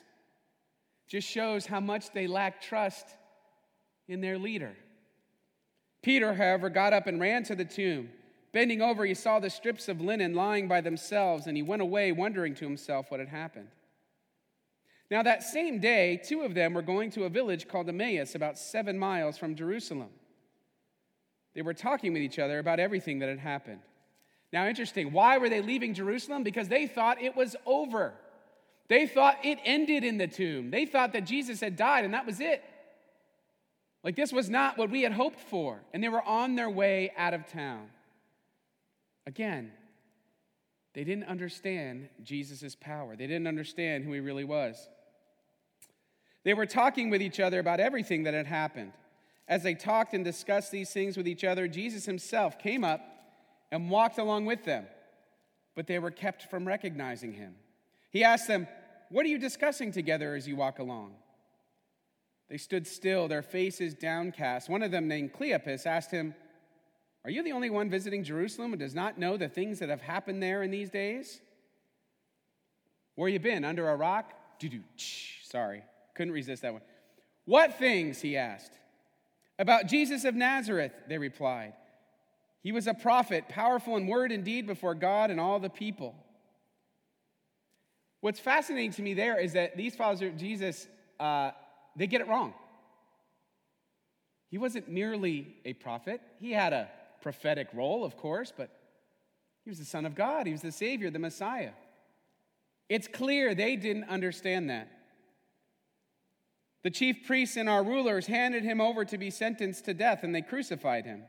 Just 1.08 1.28
shows 1.28 1.66
how 1.66 1.80
much 1.80 2.12
they 2.12 2.26
lack 2.26 2.60
trust 2.60 3.06
in 4.08 4.20
their 4.20 4.38
leader. 4.38 4.74
Peter, 6.02 6.34
however, 6.34 6.68
got 6.70 6.92
up 6.92 7.06
and 7.06 7.20
ran 7.20 7.44
to 7.44 7.54
the 7.54 7.64
tomb. 7.64 8.10
Bending 8.52 8.80
over, 8.80 9.04
he 9.04 9.14
saw 9.14 9.40
the 9.40 9.50
strips 9.50 9.88
of 9.88 10.00
linen 10.00 10.34
lying 10.34 10.68
by 10.68 10.80
themselves, 10.80 11.46
and 11.46 11.56
he 11.56 11.62
went 11.62 11.82
away, 11.82 12.12
wondering 12.12 12.54
to 12.56 12.64
himself 12.64 13.10
what 13.10 13.20
had 13.20 13.28
happened. 13.28 13.68
Now, 15.10 15.22
that 15.22 15.42
same 15.42 15.80
day, 15.80 16.20
two 16.22 16.42
of 16.42 16.54
them 16.54 16.74
were 16.74 16.82
going 16.82 17.10
to 17.12 17.24
a 17.24 17.30
village 17.30 17.68
called 17.68 17.88
Emmaus, 17.88 18.34
about 18.34 18.58
seven 18.58 18.98
miles 18.98 19.38
from 19.38 19.54
Jerusalem. 19.54 20.10
They 21.58 21.62
were 21.62 21.74
talking 21.74 22.12
with 22.12 22.22
each 22.22 22.38
other 22.38 22.60
about 22.60 22.78
everything 22.78 23.18
that 23.18 23.28
had 23.28 23.40
happened. 23.40 23.80
Now, 24.52 24.68
interesting. 24.68 25.10
Why 25.10 25.38
were 25.38 25.48
they 25.48 25.60
leaving 25.60 25.92
Jerusalem? 25.92 26.44
Because 26.44 26.68
they 26.68 26.86
thought 26.86 27.20
it 27.20 27.34
was 27.34 27.56
over. 27.66 28.14
They 28.86 29.08
thought 29.08 29.38
it 29.42 29.58
ended 29.64 30.04
in 30.04 30.18
the 30.18 30.28
tomb. 30.28 30.70
They 30.70 30.86
thought 30.86 31.14
that 31.14 31.26
Jesus 31.26 31.60
had 31.60 31.74
died 31.74 32.04
and 32.04 32.14
that 32.14 32.26
was 32.26 32.38
it. 32.38 32.62
Like 34.04 34.14
this 34.14 34.32
was 34.32 34.48
not 34.48 34.78
what 34.78 34.88
we 34.88 35.02
had 35.02 35.10
hoped 35.10 35.40
for. 35.40 35.80
And 35.92 36.00
they 36.00 36.08
were 36.08 36.22
on 36.22 36.54
their 36.54 36.70
way 36.70 37.10
out 37.16 37.34
of 37.34 37.44
town. 37.48 37.88
Again, 39.26 39.72
they 40.94 41.02
didn't 41.02 41.24
understand 41.24 42.08
Jesus' 42.22 42.76
power, 42.76 43.16
they 43.16 43.26
didn't 43.26 43.48
understand 43.48 44.04
who 44.04 44.12
he 44.12 44.20
really 44.20 44.44
was. 44.44 44.88
They 46.44 46.54
were 46.54 46.66
talking 46.66 47.10
with 47.10 47.20
each 47.20 47.40
other 47.40 47.58
about 47.58 47.80
everything 47.80 48.22
that 48.22 48.34
had 48.34 48.46
happened. 48.46 48.92
As 49.48 49.62
they 49.62 49.74
talked 49.74 50.12
and 50.12 50.24
discussed 50.24 50.70
these 50.70 50.90
things 50.90 51.16
with 51.16 51.26
each 51.26 51.42
other, 51.42 51.66
Jesus 51.66 52.04
himself 52.04 52.58
came 52.58 52.84
up 52.84 53.00
and 53.70 53.90
walked 53.90 54.18
along 54.18 54.44
with 54.44 54.64
them, 54.64 54.86
but 55.74 55.86
they 55.86 55.98
were 55.98 56.10
kept 56.10 56.50
from 56.50 56.66
recognizing 56.66 57.32
him. 57.32 57.54
He 58.10 58.24
asked 58.24 58.46
them, 58.46 58.68
What 59.08 59.24
are 59.24 59.28
you 59.28 59.38
discussing 59.38 59.90
together 59.90 60.34
as 60.34 60.46
you 60.46 60.56
walk 60.56 60.78
along? 60.78 61.14
They 62.50 62.58
stood 62.58 62.86
still, 62.86 63.28
their 63.28 63.42
faces 63.42 63.94
downcast. 63.94 64.68
One 64.68 64.82
of 64.82 64.90
them, 64.90 65.08
named 65.08 65.32
Cleopas, 65.32 65.86
asked 65.86 66.10
him, 66.10 66.34
Are 67.24 67.30
you 67.30 67.42
the 67.42 67.52
only 67.52 67.70
one 67.70 67.90
visiting 67.90 68.24
Jerusalem 68.24 68.72
and 68.72 68.80
does 68.80 68.94
not 68.94 69.18
know 69.18 69.36
the 69.36 69.48
things 69.48 69.78
that 69.78 69.88
have 69.88 70.00
happened 70.00 70.42
there 70.42 70.62
in 70.62 70.70
these 70.70 70.90
days? 70.90 71.40
Where 73.14 73.28
you 73.28 73.38
been? 73.38 73.64
Under 73.64 73.88
a 73.88 73.96
rock? 73.96 74.32
Doo-doo. 74.58 74.82
Sorry, 75.42 75.82
couldn't 76.14 76.32
resist 76.32 76.62
that 76.62 76.72
one. 76.72 76.82
What 77.44 77.78
things? 77.78 78.20
He 78.20 78.36
asked. 78.36 78.72
About 79.58 79.86
Jesus 79.86 80.24
of 80.24 80.34
Nazareth, 80.34 80.92
they 81.08 81.18
replied. 81.18 81.74
He 82.62 82.72
was 82.72 82.86
a 82.86 82.94
prophet, 82.94 83.48
powerful 83.48 83.96
in 83.96 84.06
word 84.06 84.30
and 84.30 84.44
deed 84.44 84.66
before 84.66 84.94
God 84.94 85.30
and 85.30 85.40
all 85.40 85.58
the 85.58 85.70
people. 85.70 86.14
What's 88.20 88.40
fascinating 88.40 88.92
to 88.92 89.02
me 89.02 89.14
there 89.14 89.38
is 89.38 89.52
that 89.52 89.76
these 89.76 89.94
followers 89.94 90.22
of 90.22 90.36
Jesus, 90.36 90.86
uh, 91.20 91.52
they 91.96 92.06
get 92.06 92.20
it 92.20 92.28
wrong. 92.28 92.52
He 94.50 94.58
wasn't 94.58 94.88
merely 94.88 95.56
a 95.64 95.74
prophet, 95.74 96.20
he 96.40 96.52
had 96.52 96.72
a 96.72 96.88
prophetic 97.20 97.68
role, 97.74 98.04
of 98.04 98.16
course, 98.16 98.52
but 98.56 98.70
he 99.64 99.70
was 99.70 99.78
the 99.78 99.84
Son 99.84 100.06
of 100.06 100.14
God, 100.14 100.46
he 100.46 100.52
was 100.52 100.62
the 100.62 100.72
Savior, 100.72 101.10
the 101.10 101.18
Messiah. 101.18 101.72
It's 102.88 103.06
clear 103.06 103.54
they 103.54 103.76
didn't 103.76 104.04
understand 104.04 104.70
that. 104.70 104.88
The 106.82 106.90
chief 106.90 107.26
priests 107.26 107.56
and 107.56 107.68
our 107.68 107.82
rulers 107.82 108.26
handed 108.26 108.64
him 108.64 108.80
over 108.80 109.04
to 109.04 109.18
be 109.18 109.30
sentenced 109.30 109.84
to 109.86 109.94
death, 109.94 110.22
and 110.22 110.34
they 110.34 110.42
crucified 110.42 111.04
him. 111.04 111.24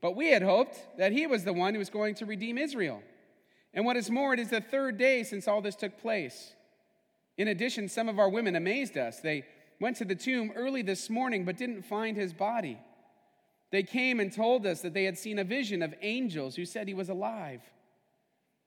But 0.00 0.16
we 0.16 0.30
had 0.30 0.42
hoped 0.42 0.78
that 0.98 1.12
he 1.12 1.26
was 1.26 1.44
the 1.44 1.52
one 1.52 1.74
who 1.74 1.78
was 1.78 1.90
going 1.90 2.14
to 2.16 2.26
redeem 2.26 2.58
Israel. 2.58 3.02
And 3.74 3.84
what 3.84 3.96
is 3.96 4.10
more, 4.10 4.34
it 4.34 4.40
is 4.40 4.50
the 4.50 4.60
third 4.60 4.98
day 4.98 5.22
since 5.22 5.48
all 5.48 5.62
this 5.62 5.76
took 5.76 5.98
place. 5.98 6.52
In 7.38 7.48
addition, 7.48 7.88
some 7.88 8.08
of 8.08 8.18
our 8.18 8.28
women 8.28 8.56
amazed 8.56 8.98
us. 8.98 9.20
They 9.20 9.44
went 9.80 9.96
to 9.96 10.04
the 10.04 10.14
tomb 10.14 10.52
early 10.54 10.82
this 10.82 11.08
morning 11.08 11.44
but 11.44 11.56
didn't 11.56 11.82
find 11.82 12.16
his 12.16 12.32
body. 12.32 12.78
They 13.70 13.82
came 13.82 14.20
and 14.20 14.30
told 14.30 14.66
us 14.66 14.82
that 14.82 14.92
they 14.92 15.04
had 15.04 15.16
seen 15.16 15.38
a 15.38 15.44
vision 15.44 15.82
of 15.82 15.94
angels 16.02 16.56
who 16.56 16.66
said 16.66 16.88
he 16.88 16.94
was 16.94 17.08
alive. 17.08 17.62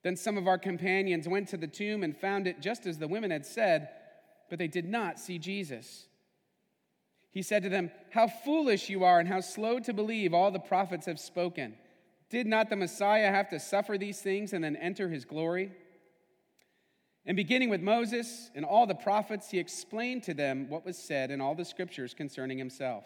Then 0.02 0.16
some 0.16 0.36
of 0.36 0.48
our 0.48 0.58
companions 0.58 1.28
went 1.28 1.48
to 1.48 1.56
the 1.56 1.68
tomb 1.68 2.02
and 2.02 2.16
found 2.16 2.46
it 2.46 2.60
just 2.60 2.86
as 2.86 2.98
the 2.98 3.08
women 3.08 3.30
had 3.30 3.46
said, 3.46 3.88
but 4.48 4.58
they 4.58 4.68
did 4.68 4.88
not 4.88 5.18
see 5.18 5.38
Jesus. 5.38 6.06
He 7.30 7.42
said 7.42 7.62
to 7.64 7.68
them, 7.68 7.90
How 8.10 8.28
foolish 8.28 8.88
you 8.88 9.04
are, 9.04 9.20
and 9.20 9.28
how 9.28 9.40
slow 9.40 9.78
to 9.80 9.92
believe 9.92 10.32
all 10.32 10.50
the 10.50 10.58
prophets 10.58 11.06
have 11.06 11.20
spoken. 11.20 11.74
Did 12.30 12.46
not 12.46 12.70
the 12.70 12.76
Messiah 12.76 13.30
have 13.30 13.50
to 13.50 13.60
suffer 13.60 13.98
these 13.98 14.20
things 14.20 14.52
and 14.52 14.64
then 14.64 14.76
enter 14.76 15.08
his 15.08 15.24
glory? 15.24 15.72
And 17.26 17.36
beginning 17.36 17.70
with 17.70 17.80
Moses 17.80 18.50
and 18.54 18.64
all 18.64 18.86
the 18.86 18.94
prophets, 18.94 19.50
he 19.50 19.58
explained 19.58 20.22
to 20.24 20.34
them 20.34 20.68
what 20.68 20.84
was 20.84 20.96
said 20.96 21.30
in 21.30 21.40
all 21.40 21.54
the 21.54 21.64
scriptures 21.64 22.14
concerning 22.14 22.56
himself. 22.56 23.04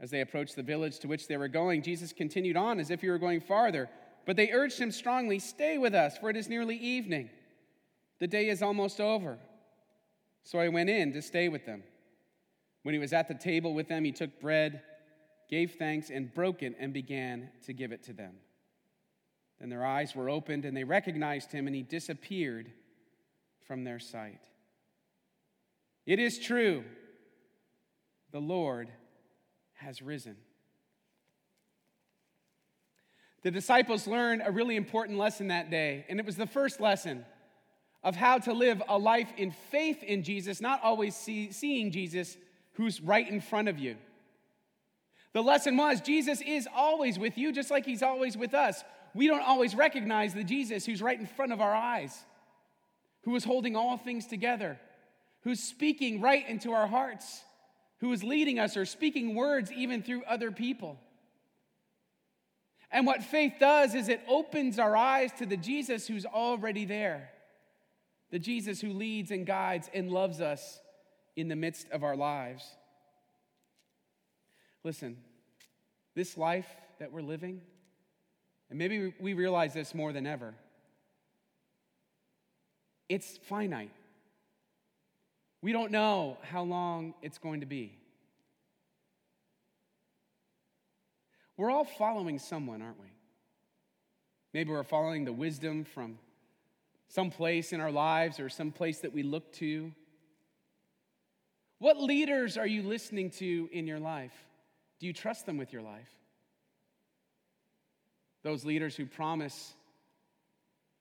As 0.00 0.10
they 0.10 0.20
approached 0.20 0.56
the 0.56 0.62
village 0.62 0.98
to 1.00 1.08
which 1.08 1.28
they 1.28 1.36
were 1.36 1.48
going, 1.48 1.82
Jesus 1.82 2.12
continued 2.12 2.56
on 2.56 2.80
as 2.80 2.90
if 2.90 3.00
he 3.00 3.10
were 3.10 3.18
going 3.18 3.40
farther. 3.40 3.88
But 4.26 4.36
they 4.36 4.52
urged 4.52 4.78
him 4.78 4.90
strongly, 4.90 5.38
Stay 5.38 5.78
with 5.78 5.94
us, 5.94 6.18
for 6.18 6.30
it 6.30 6.36
is 6.36 6.48
nearly 6.48 6.76
evening. 6.76 7.30
The 8.18 8.26
day 8.26 8.48
is 8.48 8.62
almost 8.62 9.00
over. 9.00 9.38
So 10.44 10.58
I 10.58 10.68
went 10.68 10.90
in 10.90 11.12
to 11.12 11.22
stay 11.22 11.48
with 11.48 11.66
them. 11.66 11.82
When 12.82 12.94
he 12.94 12.98
was 12.98 13.12
at 13.12 13.28
the 13.28 13.34
table 13.34 13.74
with 13.74 13.88
them, 13.88 14.04
he 14.04 14.12
took 14.12 14.40
bread 14.40 14.82
gave 15.48 15.76
thanks, 15.78 16.10
and 16.10 16.32
broke 16.32 16.62
it 16.62 16.76
and 16.78 16.92
began 16.92 17.50
to 17.64 17.72
give 17.72 17.92
it 17.92 18.02
to 18.04 18.12
them. 18.12 18.34
Then 19.58 19.70
their 19.70 19.84
eyes 19.84 20.14
were 20.14 20.30
opened 20.30 20.64
and 20.64 20.76
they 20.76 20.84
recognized 20.84 21.50
him, 21.50 21.66
and 21.66 21.74
he 21.74 21.82
disappeared 21.82 22.70
from 23.66 23.84
their 23.84 23.98
sight. 23.98 24.40
It 26.06 26.18
is 26.18 26.38
true, 26.38 26.84
the 28.30 28.40
Lord 28.40 28.90
has 29.74 30.00
risen. 30.00 30.36
The 33.42 33.50
disciples 33.50 34.06
learned 34.06 34.42
a 34.44 34.50
really 34.50 34.76
important 34.76 35.18
lesson 35.18 35.48
that 35.48 35.70
day, 35.70 36.04
and 36.08 36.18
it 36.18 36.26
was 36.26 36.36
the 36.36 36.46
first 36.46 36.80
lesson 36.80 37.24
of 38.02 38.16
how 38.16 38.38
to 38.38 38.52
live 38.52 38.82
a 38.88 38.98
life 38.98 39.32
in 39.36 39.50
faith 39.70 40.02
in 40.02 40.22
Jesus, 40.22 40.60
not 40.60 40.82
always 40.82 41.16
see, 41.16 41.52
seeing 41.52 41.90
Jesus 41.90 42.36
who's 42.74 43.00
right 43.00 43.28
in 43.28 43.40
front 43.40 43.68
of 43.68 43.78
you. 43.78 43.96
The 45.32 45.42
lesson 45.42 45.76
was 45.76 46.00
Jesus 46.00 46.40
is 46.40 46.68
always 46.74 47.18
with 47.18 47.36
you, 47.36 47.52
just 47.52 47.70
like 47.70 47.84
he's 47.84 48.02
always 48.02 48.36
with 48.36 48.54
us. 48.54 48.82
We 49.14 49.26
don't 49.26 49.42
always 49.42 49.74
recognize 49.74 50.32
the 50.32 50.44
Jesus 50.44 50.86
who's 50.86 51.02
right 51.02 51.18
in 51.18 51.26
front 51.26 51.52
of 51.52 51.60
our 51.60 51.74
eyes, 51.74 52.16
who 53.22 53.34
is 53.36 53.44
holding 53.44 53.76
all 53.76 53.96
things 53.96 54.26
together, 54.26 54.78
who's 55.42 55.60
speaking 55.60 56.20
right 56.20 56.48
into 56.48 56.72
our 56.72 56.86
hearts, 56.86 57.42
who 57.98 58.12
is 58.12 58.22
leading 58.22 58.58
us 58.58 58.76
or 58.76 58.86
speaking 58.86 59.34
words 59.34 59.72
even 59.72 60.02
through 60.02 60.22
other 60.24 60.50
people. 60.50 60.98
And 62.90 63.06
what 63.06 63.22
faith 63.22 63.54
does 63.60 63.94
is 63.94 64.08
it 64.08 64.22
opens 64.28 64.78
our 64.78 64.96
eyes 64.96 65.30
to 65.38 65.46
the 65.46 65.56
Jesus 65.56 66.06
who's 66.06 66.24
already 66.24 66.84
there, 66.84 67.30
the 68.30 68.38
Jesus 68.38 68.80
who 68.80 68.92
leads 68.92 69.30
and 69.30 69.46
guides 69.46 69.90
and 69.92 70.10
loves 70.10 70.40
us 70.40 70.80
in 71.36 71.48
the 71.48 71.56
midst 71.56 71.88
of 71.90 72.02
our 72.02 72.16
lives. 72.16 72.64
Listen, 74.84 75.16
this 76.14 76.36
life 76.36 76.68
that 76.98 77.12
we're 77.12 77.22
living, 77.22 77.60
and 78.70 78.78
maybe 78.78 79.14
we 79.20 79.34
realize 79.34 79.72
this 79.74 79.94
more 79.94 80.12
than 80.12 80.26
ever, 80.26 80.54
it's 83.08 83.38
finite. 83.48 83.92
We 85.62 85.72
don't 85.72 85.90
know 85.90 86.38
how 86.42 86.62
long 86.62 87.14
it's 87.22 87.38
going 87.38 87.60
to 87.60 87.66
be. 87.66 87.96
We're 91.56 91.70
all 91.70 91.84
following 91.84 92.38
someone, 92.38 92.82
aren't 92.82 93.00
we? 93.00 93.08
Maybe 94.54 94.70
we're 94.70 94.84
following 94.84 95.24
the 95.24 95.32
wisdom 95.32 95.84
from 95.84 96.18
some 97.08 97.30
place 97.30 97.72
in 97.72 97.80
our 97.80 97.90
lives 97.90 98.38
or 98.38 98.48
some 98.48 98.70
place 98.70 99.00
that 99.00 99.12
we 99.12 99.22
look 99.22 99.52
to. 99.54 99.92
What 101.78 102.00
leaders 102.00 102.56
are 102.56 102.66
you 102.66 102.82
listening 102.82 103.30
to 103.32 103.68
in 103.72 103.86
your 103.86 103.98
life? 103.98 104.32
Do 105.00 105.06
you 105.06 105.12
trust 105.12 105.46
them 105.46 105.56
with 105.56 105.72
your 105.72 105.82
life? 105.82 106.10
Those 108.42 108.64
leaders 108.64 108.96
who 108.96 109.06
promise 109.06 109.74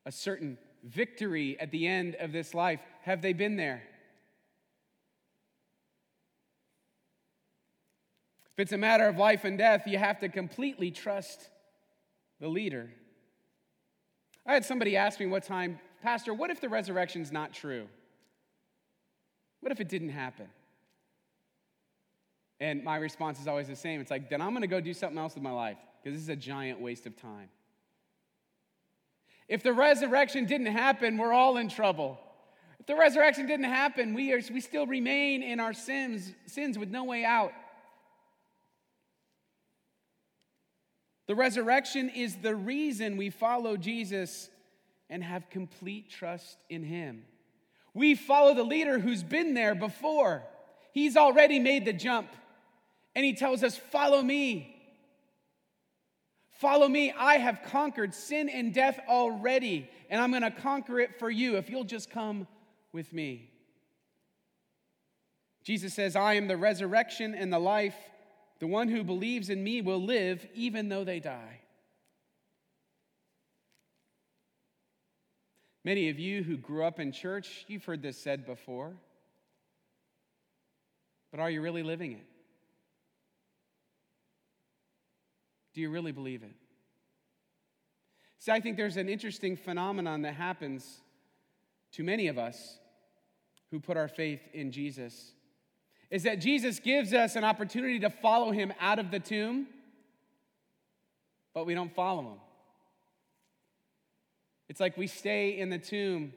a 0.05 0.11
certain 0.11 0.57
victory 0.83 1.59
at 1.59 1.71
the 1.71 1.87
end 1.87 2.15
of 2.19 2.31
this 2.31 2.53
life, 2.53 2.79
have 3.01 3.21
they 3.21 3.33
been 3.33 3.57
there? 3.57 3.83
If 8.53 8.61
it's 8.61 8.71
a 8.71 8.77
matter 8.77 9.07
of 9.07 9.17
life 9.17 9.43
and 9.43 9.57
death, 9.57 9.83
you 9.85 9.97
have 9.97 10.19
to 10.19 10.29
completely 10.29 10.89
trust 10.89 11.49
the 12.39 12.47
leader. 12.47 12.89
I 14.45 14.53
had 14.53 14.65
somebody 14.65 14.95
ask 14.95 15.19
me 15.19 15.25
what 15.25 15.43
time, 15.43 15.79
Pastor, 16.07 16.33
what 16.33 16.49
if 16.49 16.61
the 16.61 16.69
resurrection's 16.69 17.33
not 17.33 17.51
true? 17.51 17.85
What 19.59 19.73
if 19.73 19.81
it 19.81 19.89
didn't 19.89 20.11
happen? 20.11 20.47
And 22.61 22.81
my 22.81 22.95
response 22.95 23.41
is 23.41 23.47
always 23.49 23.67
the 23.67 23.75
same. 23.75 23.99
It's 23.99 24.09
like, 24.09 24.29
then 24.29 24.41
I'm 24.41 24.51
going 24.51 24.61
to 24.61 24.67
go 24.67 24.79
do 24.79 24.93
something 24.93 25.17
else 25.17 25.33
with 25.35 25.43
my 25.43 25.51
life 25.51 25.75
because 26.01 26.17
this 26.17 26.23
is 26.23 26.29
a 26.29 26.35
giant 26.37 26.79
waste 26.79 27.07
of 27.07 27.21
time. 27.21 27.49
If 29.49 29.63
the 29.63 29.73
resurrection 29.73 30.45
didn't 30.45 30.67
happen, 30.67 31.17
we're 31.17 31.33
all 31.33 31.57
in 31.57 31.67
trouble. 31.67 32.17
If 32.79 32.85
the 32.85 32.95
resurrection 32.95 33.45
didn't 33.45 33.65
happen, 33.65 34.13
we, 34.13 34.31
are, 34.31 34.39
we 34.49 34.61
still 34.61 34.87
remain 34.87 35.43
in 35.43 35.59
our 35.59 35.73
sins, 35.73 36.33
sins 36.45 36.77
with 36.77 36.89
no 36.89 37.03
way 37.03 37.25
out. 37.25 37.51
The 41.27 41.35
resurrection 41.35 42.07
is 42.07 42.37
the 42.37 42.55
reason 42.55 43.17
we 43.17 43.29
follow 43.29 43.75
Jesus 43.75 44.49
and 45.09 45.23
have 45.23 45.49
complete 45.49 46.09
trust 46.09 46.57
in 46.69 46.83
him. 46.83 47.23
We 47.93 48.15
follow 48.15 48.53
the 48.53 48.63
leader 48.63 48.99
who's 48.99 49.23
been 49.23 49.53
there 49.53 49.75
before. 49.75 50.43
He's 50.91 51.17
already 51.17 51.59
made 51.59 51.85
the 51.85 51.93
jump 51.93 52.29
and 53.15 53.25
he 53.25 53.33
tells 53.33 53.63
us, 53.63 53.75
Follow 53.75 54.21
me. 54.21 54.75
Follow 56.51 56.87
me. 56.87 57.11
I 57.17 57.37
have 57.37 57.61
conquered 57.63 58.13
sin 58.13 58.49
and 58.49 58.73
death 58.73 58.99
already, 59.07 59.89
and 60.09 60.21
I'm 60.21 60.31
going 60.31 60.43
to 60.43 60.51
conquer 60.51 60.99
it 60.99 61.19
for 61.19 61.29
you 61.29 61.57
if 61.57 61.69
you'll 61.69 61.83
just 61.83 62.09
come 62.09 62.47
with 62.91 63.13
me. 63.13 63.49
Jesus 65.63 65.93
says, 65.93 66.15
I 66.15 66.35
am 66.35 66.47
the 66.47 66.57
resurrection 66.57 67.35
and 67.35 67.51
the 67.51 67.59
life. 67.59 67.95
The 68.59 68.67
one 68.67 68.87
who 68.87 69.03
believes 69.03 69.49
in 69.49 69.63
me 69.63 69.81
will 69.81 70.01
live 70.01 70.45
even 70.53 70.89
though 70.89 71.03
they 71.03 71.19
die. 71.19 71.61
Many 75.87 76.09
of 76.09 76.19
you 76.19 76.43
who 76.43 76.57
grew 76.57 76.83
up 76.83 76.99
in 76.99 77.13
church, 77.13 77.63
you've 77.69 77.85
heard 77.85 78.01
this 78.01 78.17
said 78.17 78.45
before. 78.45 78.91
But 81.31 81.39
are 81.39 81.49
you 81.49 81.61
really 81.61 81.81
living 81.81 82.11
it? 82.11 82.25
Do 85.73 85.79
you 85.79 85.89
really 85.89 86.11
believe 86.11 86.43
it? 86.43 86.51
See, 88.37 88.51
I 88.51 88.59
think 88.59 88.75
there's 88.75 88.97
an 88.97 89.07
interesting 89.07 89.55
phenomenon 89.55 90.23
that 90.23 90.33
happens 90.33 90.99
to 91.93 92.03
many 92.03 92.27
of 92.27 92.37
us 92.37 92.79
who 93.71 93.79
put 93.79 93.95
our 93.95 94.09
faith 94.09 94.41
in 94.51 94.73
Jesus 94.73 95.31
is 96.11 96.23
that 96.23 96.41
Jesus 96.41 96.79
gives 96.79 97.13
us 97.13 97.37
an 97.37 97.45
opportunity 97.45 97.99
to 97.99 98.09
follow 98.09 98.51
him 98.51 98.73
out 98.81 98.99
of 98.99 99.09
the 99.09 99.21
tomb, 99.21 99.67
but 101.53 101.65
we 101.65 101.73
don't 101.73 101.95
follow 101.95 102.23
him. 102.23 102.39
It's 104.69 104.79
like 104.79 104.97
we 104.97 105.07
stay 105.07 105.57
in 105.57 105.69
the 105.69 105.77
tomb 105.77 106.33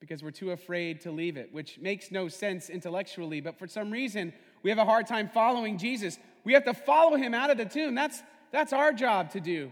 because 0.00 0.22
we're 0.22 0.32
too 0.32 0.50
afraid 0.50 1.00
to 1.02 1.12
leave 1.12 1.36
it, 1.36 1.52
which 1.52 1.78
makes 1.78 2.10
no 2.10 2.28
sense 2.28 2.68
intellectually, 2.68 3.40
but 3.40 3.58
for 3.58 3.68
some 3.68 3.90
reason, 3.90 4.32
we 4.62 4.70
have 4.70 4.78
a 4.78 4.84
hard 4.84 5.06
time 5.06 5.28
following 5.28 5.78
Jesus. 5.78 6.18
We 6.44 6.54
have 6.54 6.64
to 6.64 6.74
follow 6.74 7.16
him 7.16 7.34
out 7.34 7.50
of 7.50 7.56
the 7.56 7.64
tomb. 7.64 7.94
That's, 7.94 8.20
that's 8.50 8.72
our 8.72 8.92
job 8.92 9.30
to 9.30 9.40
do. 9.40 9.70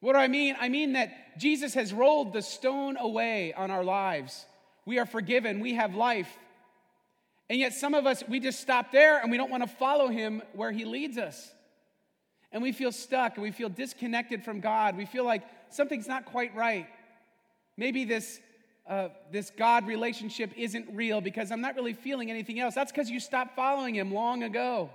What 0.00 0.14
do 0.14 0.18
I 0.18 0.28
mean? 0.28 0.56
I 0.58 0.70
mean 0.70 0.94
that 0.94 1.38
Jesus 1.38 1.74
has 1.74 1.92
rolled 1.92 2.32
the 2.32 2.40
stone 2.40 2.96
away 2.96 3.52
on 3.52 3.70
our 3.70 3.84
lives. 3.84 4.46
We 4.86 4.98
are 4.98 5.06
forgiven, 5.06 5.60
we 5.60 5.74
have 5.74 5.94
life. 5.94 6.30
And 7.50 7.58
yet, 7.58 7.74
some 7.74 7.94
of 7.94 8.06
us, 8.06 8.22
we 8.28 8.40
just 8.40 8.60
stop 8.60 8.92
there 8.92 9.20
and 9.20 9.30
we 9.30 9.36
don't 9.36 9.50
want 9.50 9.64
to 9.64 9.68
follow 9.68 10.08
him 10.08 10.40
where 10.54 10.70
he 10.70 10.84
leads 10.84 11.18
us. 11.18 11.52
And 12.52 12.62
we 12.62 12.72
feel 12.72 12.92
stuck 12.92 13.34
and 13.34 13.42
we 13.42 13.52
feel 13.52 13.68
disconnected 13.68 14.44
from 14.44 14.60
God. 14.60 14.96
We 14.96 15.06
feel 15.06 15.24
like 15.24 15.42
something's 15.70 16.08
not 16.08 16.24
quite 16.24 16.54
right. 16.54 16.86
Maybe 17.76 18.04
this, 18.04 18.40
uh, 18.88 19.08
this 19.30 19.50
God 19.50 19.86
relationship 19.86 20.50
isn't 20.56 20.88
real 20.92 21.20
because 21.20 21.52
I'm 21.52 21.60
not 21.60 21.76
really 21.76 21.92
feeling 21.92 22.30
anything 22.30 22.58
else. 22.58 22.74
That's 22.74 22.90
because 22.90 23.08
you 23.08 23.20
stopped 23.20 23.54
following 23.54 23.94
him 23.94 24.12
long 24.12 24.42
ago. 24.42 24.90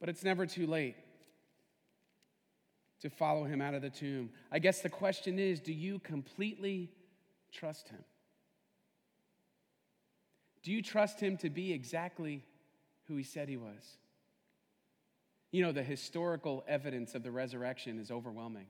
But 0.00 0.08
it's 0.08 0.24
never 0.24 0.46
too 0.46 0.66
late 0.66 0.96
to 3.00 3.10
follow 3.10 3.44
him 3.44 3.60
out 3.60 3.74
of 3.74 3.82
the 3.82 3.90
tomb. 3.90 4.30
I 4.50 4.58
guess 4.58 4.80
the 4.80 4.88
question 4.88 5.38
is 5.38 5.60
do 5.60 5.72
you 5.72 6.00
completely 6.00 6.90
trust 7.52 7.88
him? 7.88 8.02
Do 10.62 10.72
you 10.72 10.82
trust 10.82 11.20
him 11.20 11.36
to 11.38 11.50
be 11.50 11.72
exactly 11.72 12.42
who 13.06 13.16
he 13.16 13.22
said 13.22 13.48
he 13.48 13.58
was? 13.58 13.98
You 15.54 15.62
know, 15.62 15.70
the 15.70 15.84
historical 15.84 16.64
evidence 16.66 17.14
of 17.14 17.22
the 17.22 17.30
resurrection 17.30 18.00
is 18.00 18.10
overwhelming. 18.10 18.66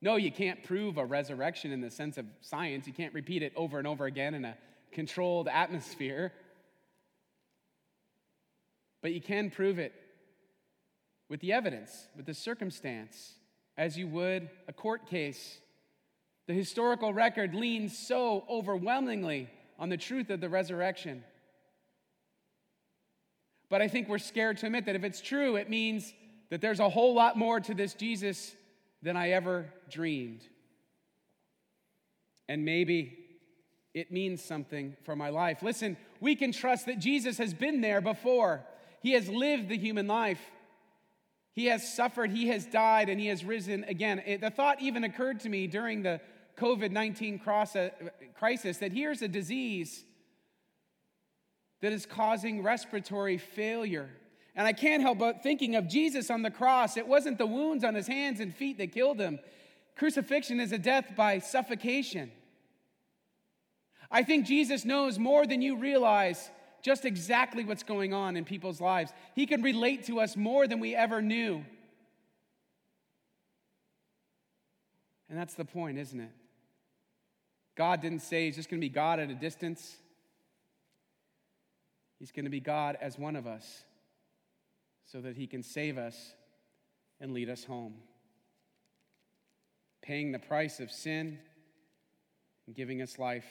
No, 0.00 0.16
you 0.16 0.32
can't 0.32 0.64
prove 0.64 0.96
a 0.96 1.04
resurrection 1.04 1.72
in 1.72 1.82
the 1.82 1.90
sense 1.90 2.16
of 2.16 2.24
science. 2.40 2.86
You 2.86 2.94
can't 2.94 3.12
repeat 3.12 3.42
it 3.42 3.52
over 3.54 3.76
and 3.76 3.86
over 3.86 4.06
again 4.06 4.32
in 4.32 4.46
a 4.46 4.56
controlled 4.92 5.46
atmosphere. 5.46 6.32
But 9.02 9.12
you 9.12 9.20
can 9.20 9.50
prove 9.50 9.78
it 9.78 9.92
with 11.28 11.40
the 11.40 11.52
evidence, 11.52 12.08
with 12.16 12.24
the 12.24 12.32
circumstance, 12.32 13.34
as 13.76 13.98
you 13.98 14.08
would 14.08 14.48
a 14.68 14.72
court 14.72 15.06
case. 15.06 15.58
The 16.46 16.54
historical 16.54 17.12
record 17.12 17.54
leans 17.54 17.98
so 17.98 18.44
overwhelmingly 18.48 19.50
on 19.78 19.90
the 19.90 19.98
truth 19.98 20.30
of 20.30 20.40
the 20.40 20.48
resurrection. 20.48 21.24
But 23.70 23.80
I 23.80 23.88
think 23.88 24.08
we're 24.08 24.18
scared 24.18 24.58
to 24.58 24.66
admit 24.66 24.84
that 24.86 24.96
if 24.96 25.04
it's 25.04 25.20
true, 25.20 25.56
it 25.56 25.70
means 25.70 26.12
that 26.50 26.60
there's 26.60 26.80
a 26.80 26.88
whole 26.88 27.14
lot 27.14 27.38
more 27.38 27.60
to 27.60 27.72
this 27.72 27.94
Jesus 27.94 28.54
than 29.00 29.16
I 29.16 29.30
ever 29.30 29.72
dreamed. 29.88 30.42
And 32.48 32.64
maybe 32.64 33.16
it 33.94 34.10
means 34.10 34.42
something 34.44 34.96
for 35.04 35.14
my 35.14 35.30
life. 35.30 35.62
Listen, 35.62 35.96
we 36.20 36.34
can 36.34 36.52
trust 36.52 36.86
that 36.86 36.98
Jesus 36.98 37.38
has 37.38 37.54
been 37.54 37.80
there 37.80 38.00
before. 38.00 38.64
He 39.00 39.12
has 39.12 39.28
lived 39.28 39.68
the 39.68 39.78
human 39.78 40.08
life. 40.08 40.40
He 41.54 41.66
has 41.66 41.94
suffered, 41.94 42.30
he 42.30 42.48
has 42.48 42.66
died, 42.66 43.08
and 43.08 43.20
he 43.20 43.26
has 43.28 43.44
risen 43.44 43.84
again. 43.84 44.22
It, 44.26 44.40
the 44.40 44.50
thought 44.50 44.80
even 44.82 45.04
occurred 45.04 45.40
to 45.40 45.48
me 45.48 45.66
during 45.66 46.02
the 46.02 46.20
COVID 46.56 46.90
19 46.90 47.40
uh, 47.46 47.88
crisis 48.38 48.78
that 48.78 48.92
here's 48.92 49.22
a 49.22 49.28
disease 49.28 50.04
that 51.80 51.92
is 51.92 52.06
causing 52.06 52.62
respiratory 52.62 53.38
failure. 53.38 54.10
And 54.54 54.66
I 54.66 54.72
can't 54.72 55.02
help 55.02 55.18
but 55.18 55.42
thinking 55.42 55.76
of 55.76 55.88
Jesus 55.88 56.30
on 56.30 56.42
the 56.42 56.50
cross. 56.50 56.96
It 56.96 57.06
wasn't 57.06 57.38
the 57.38 57.46
wounds 57.46 57.84
on 57.84 57.94
his 57.94 58.06
hands 58.06 58.40
and 58.40 58.54
feet 58.54 58.78
that 58.78 58.92
killed 58.92 59.20
him. 59.20 59.38
Crucifixion 59.96 60.60
is 60.60 60.72
a 60.72 60.78
death 60.78 61.12
by 61.16 61.38
suffocation. 61.38 62.30
I 64.10 64.22
think 64.22 64.46
Jesus 64.46 64.84
knows 64.84 65.18
more 65.18 65.46
than 65.46 65.62
you 65.62 65.76
realize 65.76 66.50
just 66.82 67.04
exactly 67.04 67.64
what's 67.64 67.82
going 67.82 68.12
on 68.12 68.36
in 68.36 68.44
people's 68.44 68.80
lives. 68.80 69.12
He 69.34 69.46
can 69.46 69.62
relate 69.62 70.06
to 70.06 70.20
us 70.20 70.36
more 70.36 70.66
than 70.66 70.80
we 70.80 70.94
ever 70.96 71.22
knew. 71.22 71.64
And 75.28 75.38
that's 75.38 75.54
the 75.54 75.64
point, 75.64 75.98
isn't 75.98 76.18
it? 76.18 76.32
God 77.76 78.00
didn't 78.00 78.20
say 78.20 78.46
he's 78.46 78.56
just 78.56 78.68
going 78.68 78.80
to 78.80 78.84
be 78.84 78.92
God 78.92 79.20
at 79.20 79.30
a 79.30 79.34
distance. 79.34 79.96
He's 82.20 82.32
going 82.32 82.44
to 82.44 82.50
be 82.50 82.60
God 82.60 82.98
as 83.00 83.18
one 83.18 83.34
of 83.34 83.46
us 83.46 83.82
so 85.06 85.22
that 85.22 85.36
he 85.36 85.46
can 85.46 85.62
save 85.62 85.96
us 85.96 86.34
and 87.18 87.32
lead 87.32 87.48
us 87.48 87.64
home. 87.64 87.94
Paying 90.02 90.30
the 90.30 90.38
price 90.38 90.80
of 90.80 90.90
sin 90.90 91.38
and 92.66 92.76
giving 92.76 93.00
us 93.00 93.18
life 93.18 93.46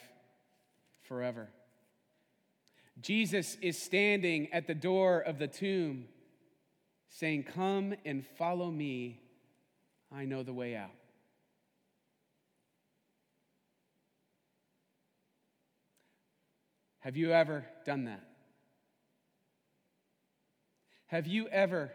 forever. 1.02 1.48
Jesus 3.00 3.56
is 3.60 3.80
standing 3.80 4.52
at 4.52 4.68
the 4.68 4.74
door 4.74 5.18
of 5.18 5.38
the 5.38 5.48
tomb 5.48 6.06
saying, 7.08 7.42
Come 7.42 7.94
and 8.04 8.24
follow 8.38 8.70
me. 8.70 9.20
I 10.14 10.26
know 10.26 10.44
the 10.44 10.52
way 10.52 10.76
out. 10.76 10.90
Have 17.00 17.16
you 17.16 17.32
ever 17.32 17.64
done 17.84 18.04
that? 18.04 18.29
Have 21.10 21.26
you 21.26 21.48
ever 21.48 21.90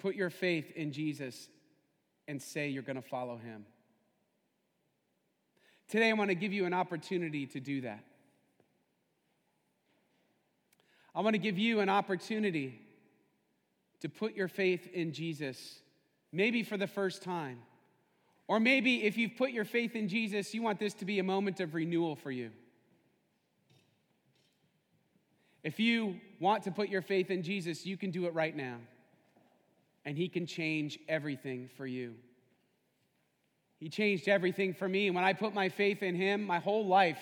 put 0.00 0.16
your 0.16 0.28
faith 0.28 0.72
in 0.74 0.90
Jesus 0.90 1.48
and 2.26 2.42
say 2.42 2.66
you're 2.66 2.82
going 2.82 2.96
to 2.96 3.08
follow 3.08 3.36
him? 3.36 3.64
Today, 5.88 6.10
I 6.10 6.12
want 6.14 6.30
to 6.30 6.34
give 6.34 6.52
you 6.52 6.64
an 6.64 6.74
opportunity 6.74 7.46
to 7.46 7.60
do 7.60 7.82
that. 7.82 8.02
I 11.14 11.20
want 11.20 11.34
to 11.34 11.38
give 11.38 11.58
you 11.58 11.78
an 11.78 11.88
opportunity 11.88 12.80
to 14.00 14.08
put 14.08 14.34
your 14.34 14.48
faith 14.48 14.88
in 14.92 15.12
Jesus, 15.12 15.78
maybe 16.32 16.64
for 16.64 16.76
the 16.76 16.88
first 16.88 17.22
time. 17.22 17.60
Or 18.48 18.58
maybe 18.58 19.04
if 19.04 19.16
you've 19.16 19.36
put 19.36 19.52
your 19.52 19.64
faith 19.64 19.94
in 19.94 20.08
Jesus, 20.08 20.52
you 20.52 20.60
want 20.60 20.80
this 20.80 20.94
to 20.94 21.04
be 21.04 21.20
a 21.20 21.24
moment 21.24 21.60
of 21.60 21.72
renewal 21.72 22.16
for 22.16 22.32
you. 22.32 22.50
If 25.66 25.80
you 25.80 26.20
want 26.38 26.62
to 26.62 26.70
put 26.70 26.90
your 26.90 27.02
faith 27.02 27.28
in 27.28 27.42
Jesus, 27.42 27.84
you 27.84 27.96
can 27.96 28.12
do 28.12 28.26
it 28.26 28.34
right 28.34 28.54
now. 28.54 28.76
And 30.04 30.16
He 30.16 30.28
can 30.28 30.46
change 30.46 30.96
everything 31.08 31.68
for 31.76 31.84
you. 31.84 32.14
He 33.80 33.88
changed 33.88 34.28
everything 34.28 34.74
for 34.74 34.88
me. 34.88 35.08
And 35.08 35.16
when 35.16 35.24
I 35.24 35.32
put 35.32 35.54
my 35.54 35.68
faith 35.68 36.04
in 36.04 36.14
Him, 36.14 36.44
my 36.44 36.60
whole 36.60 36.86
life 36.86 37.18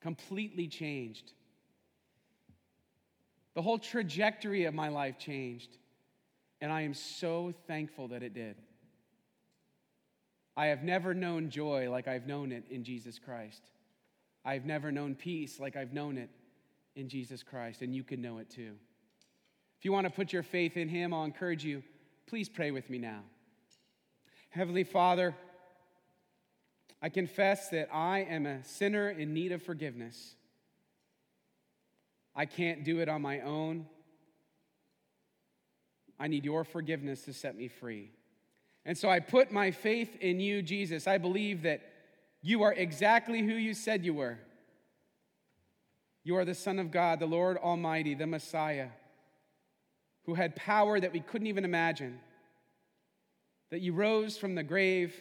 completely 0.00 0.68
changed. 0.68 1.32
The 3.54 3.62
whole 3.62 3.80
trajectory 3.80 4.66
of 4.66 4.74
my 4.74 4.88
life 4.88 5.18
changed. 5.18 5.76
And 6.60 6.70
I 6.70 6.82
am 6.82 6.94
so 6.94 7.52
thankful 7.66 8.06
that 8.08 8.22
it 8.22 8.32
did. 8.32 8.54
I 10.56 10.66
have 10.66 10.84
never 10.84 11.14
known 11.14 11.50
joy 11.50 11.90
like 11.90 12.06
I've 12.06 12.28
known 12.28 12.52
it 12.52 12.66
in 12.70 12.84
Jesus 12.84 13.18
Christ. 13.18 13.62
I've 14.44 14.66
never 14.66 14.92
known 14.92 15.16
peace 15.16 15.58
like 15.58 15.74
I've 15.74 15.92
known 15.92 16.16
it 16.16 16.30
in 16.96 17.08
Jesus 17.08 17.42
Christ, 17.42 17.82
and 17.82 17.94
you 17.94 18.04
can 18.04 18.20
know 18.20 18.38
it 18.38 18.50
too. 18.50 18.72
If 19.78 19.84
you 19.84 19.92
want 19.92 20.06
to 20.06 20.12
put 20.12 20.32
your 20.32 20.42
faith 20.42 20.76
in 20.76 20.88
Him, 20.88 21.12
I'll 21.12 21.24
encourage 21.24 21.64
you, 21.64 21.82
please 22.26 22.48
pray 22.48 22.70
with 22.70 22.88
me 22.88 22.98
now. 22.98 23.20
Heavenly 24.50 24.84
Father, 24.84 25.34
I 27.02 27.08
confess 27.08 27.68
that 27.70 27.88
I 27.92 28.20
am 28.20 28.46
a 28.46 28.64
sinner 28.64 29.10
in 29.10 29.34
need 29.34 29.52
of 29.52 29.62
forgiveness. 29.62 30.36
I 32.34 32.46
can't 32.46 32.84
do 32.84 33.00
it 33.00 33.08
on 33.08 33.20
my 33.20 33.40
own. 33.40 33.86
I 36.18 36.28
need 36.28 36.44
your 36.44 36.64
forgiveness 36.64 37.22
to 37.22 37.32
set 37.32 37.56
me 37.56 37.68
free. 37.68 38.12
And 38.86 38.96
so 38.96 39.08
I 39.08 39.20
put 39.20 39.50
my 39.50 39.70
faith 39.70 40.16
in 40.20 40.40
you, 40.40 40.62
Jesus. 40.62 41.06
I 41.06 41.18
believe 41.18 41.62
that 41.62 41.82
you 42.42 42.62
are 42.62 42.72
exactly 42.72 43.40
who 43.40 43.54
you 43.54 43.74
said 43.74 44.04
you 44.04 44.14
were. 44.14 44.38
You 46.24 46.36
are 46.36 46.44
the 46.46 46.54
Son 46.54 46.78
of 46.78 46.90
God, 46.90 47.20
the 47.20 47.26
Lord 47.26 47.58
Almighty, 47.58 48.14
the 48.14 48.26
Messiah, 48.26 48.88
who 50.24 50.34
had 50.34 50.56
power 50.56 50.98
that 50.98 51.12
we 51.12 51.20
couldn't 51.20 51.46
even 51.46 51.66
imagine. 51.66 52.18
That 53.70 53.80
you 53.80 53.92
rose 53.92 54.38
from 54.38 54.54
the 54.54 54.62
grave, 54.62 55.14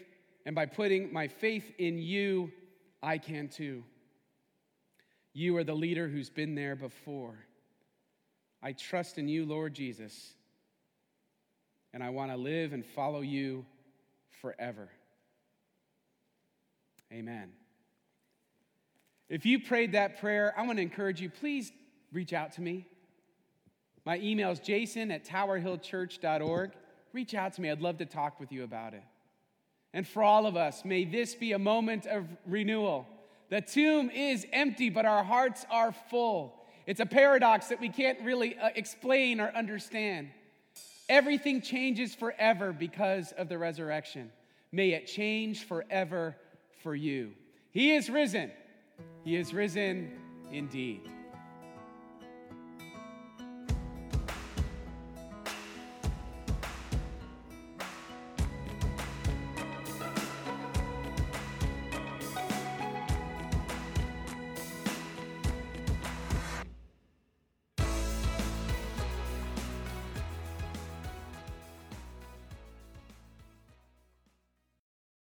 and 0.46 0.56
by 0.56 0.66
putting 0.66 1.12
my 1.12 1.28
faith 1.28 1.70
in 1.78 2.00
you, 2.00 2.52
I 3.02 3.18
can 3.18 3.50
too. 3.50 3.84
You 5.34 5.58
are 5.58 5.64
the 5.64 5.76
leader 5.76 6.08
who's 6.08 6.30
been 6.30 6.56
there 6.56 6.76
before. 6.76 7.38
I 8.62 8.72
trust 8.72 9.18
in 9.18 9.28
you, 9.28 9.46
Lord 9.46 9.74
Jesus, 9.74 10.34
and 11.94 12.02
I 12.02 12.10
want 12.10 12.32
to 12.32 12.38
live 12.38 12.72
and 12.72 12.86
follow 12.86 13.20
you 13.20 13.66
forever. 14.42 14.88
Amen. 17.12 17.52
If 19.30 19.46
you 19.46 19.60
prayed 19.60 19.94
that 19.94 20.20
prayer, 20.20 20.54
I 20.58 20.64
want 20.64 20.78
to 20.78 20.82
encourage 20.84 21.22
you, 21.22 21.30
please 21.30 21.72
reach 22.12 22.34
out 22.34 22.54
to 22.54 22.62
me. 22.62 22.88
My 24.06 24.18
email 24.20 24.52
is 24.52 24.60
jason 24.60 25.12
at 25.12 25.26
towerhillchurch.org. 25.26 26.72
Reach 27.14 27.34
out 27.34 27.54
to 27.54 27.62
me. 27.62 27.70
I'd 27.70 27.82
love 27.82 27.98
to 27.98 28.06
talk 28.06 28.40
with 28.40 28.52
you 28.52 28.64
about 28.64 28.94
it. 28.94 29.04
And 29.94 30.08
for 30.08 30.24
all 30.24 30.46
of 30.46 30.58
us, 30.58 30.84
may 30.84 31.06
this 31.06 31.36
be 31.36 31.52
a 31.52 31.60
moment 31.60 32.06
of 32.06 32.26
renewal. 32.46 33.08
The 33.50 33.62
tomb 33.62 34.10
is 34.10 34.46
empty, 34.52 34.90
but 34.90 35.06
our 35.06 35.24
hearts 35.24 35.66
are 35.70 35.92
full. 35.92 36.56
It's 36.86 37.00
a 37.00 37.06
paradox 37.06 37.68
that 37.68 37.80
we 37.80 37.90
can't 37.90 38.20
really 38.22 38.58
uh, 38.58 38.70
explain 38.76 39.40
or 39.40 39.50
understand. 39.50 40.30
Everything 41.08 41.62
changes 41.62 42.16
forever 42.16 42.74
because 42.74 43.32
of 43.34 43.50
the 43.50 43.58
resurrection. 43.58 44.32
May 44.72 44.92
it 44.92 45.06
change 45.06 45.66
forever 45.66 46.36
for 46.82 46.96
you. 46.96 47.34
He 47.72 47.94
is 47.94 48.10
risen. 48.10 48.52
He 49.24 49.38
is 49.38 49.54
risen 49.54 50.12
indeed. 50.52 51.10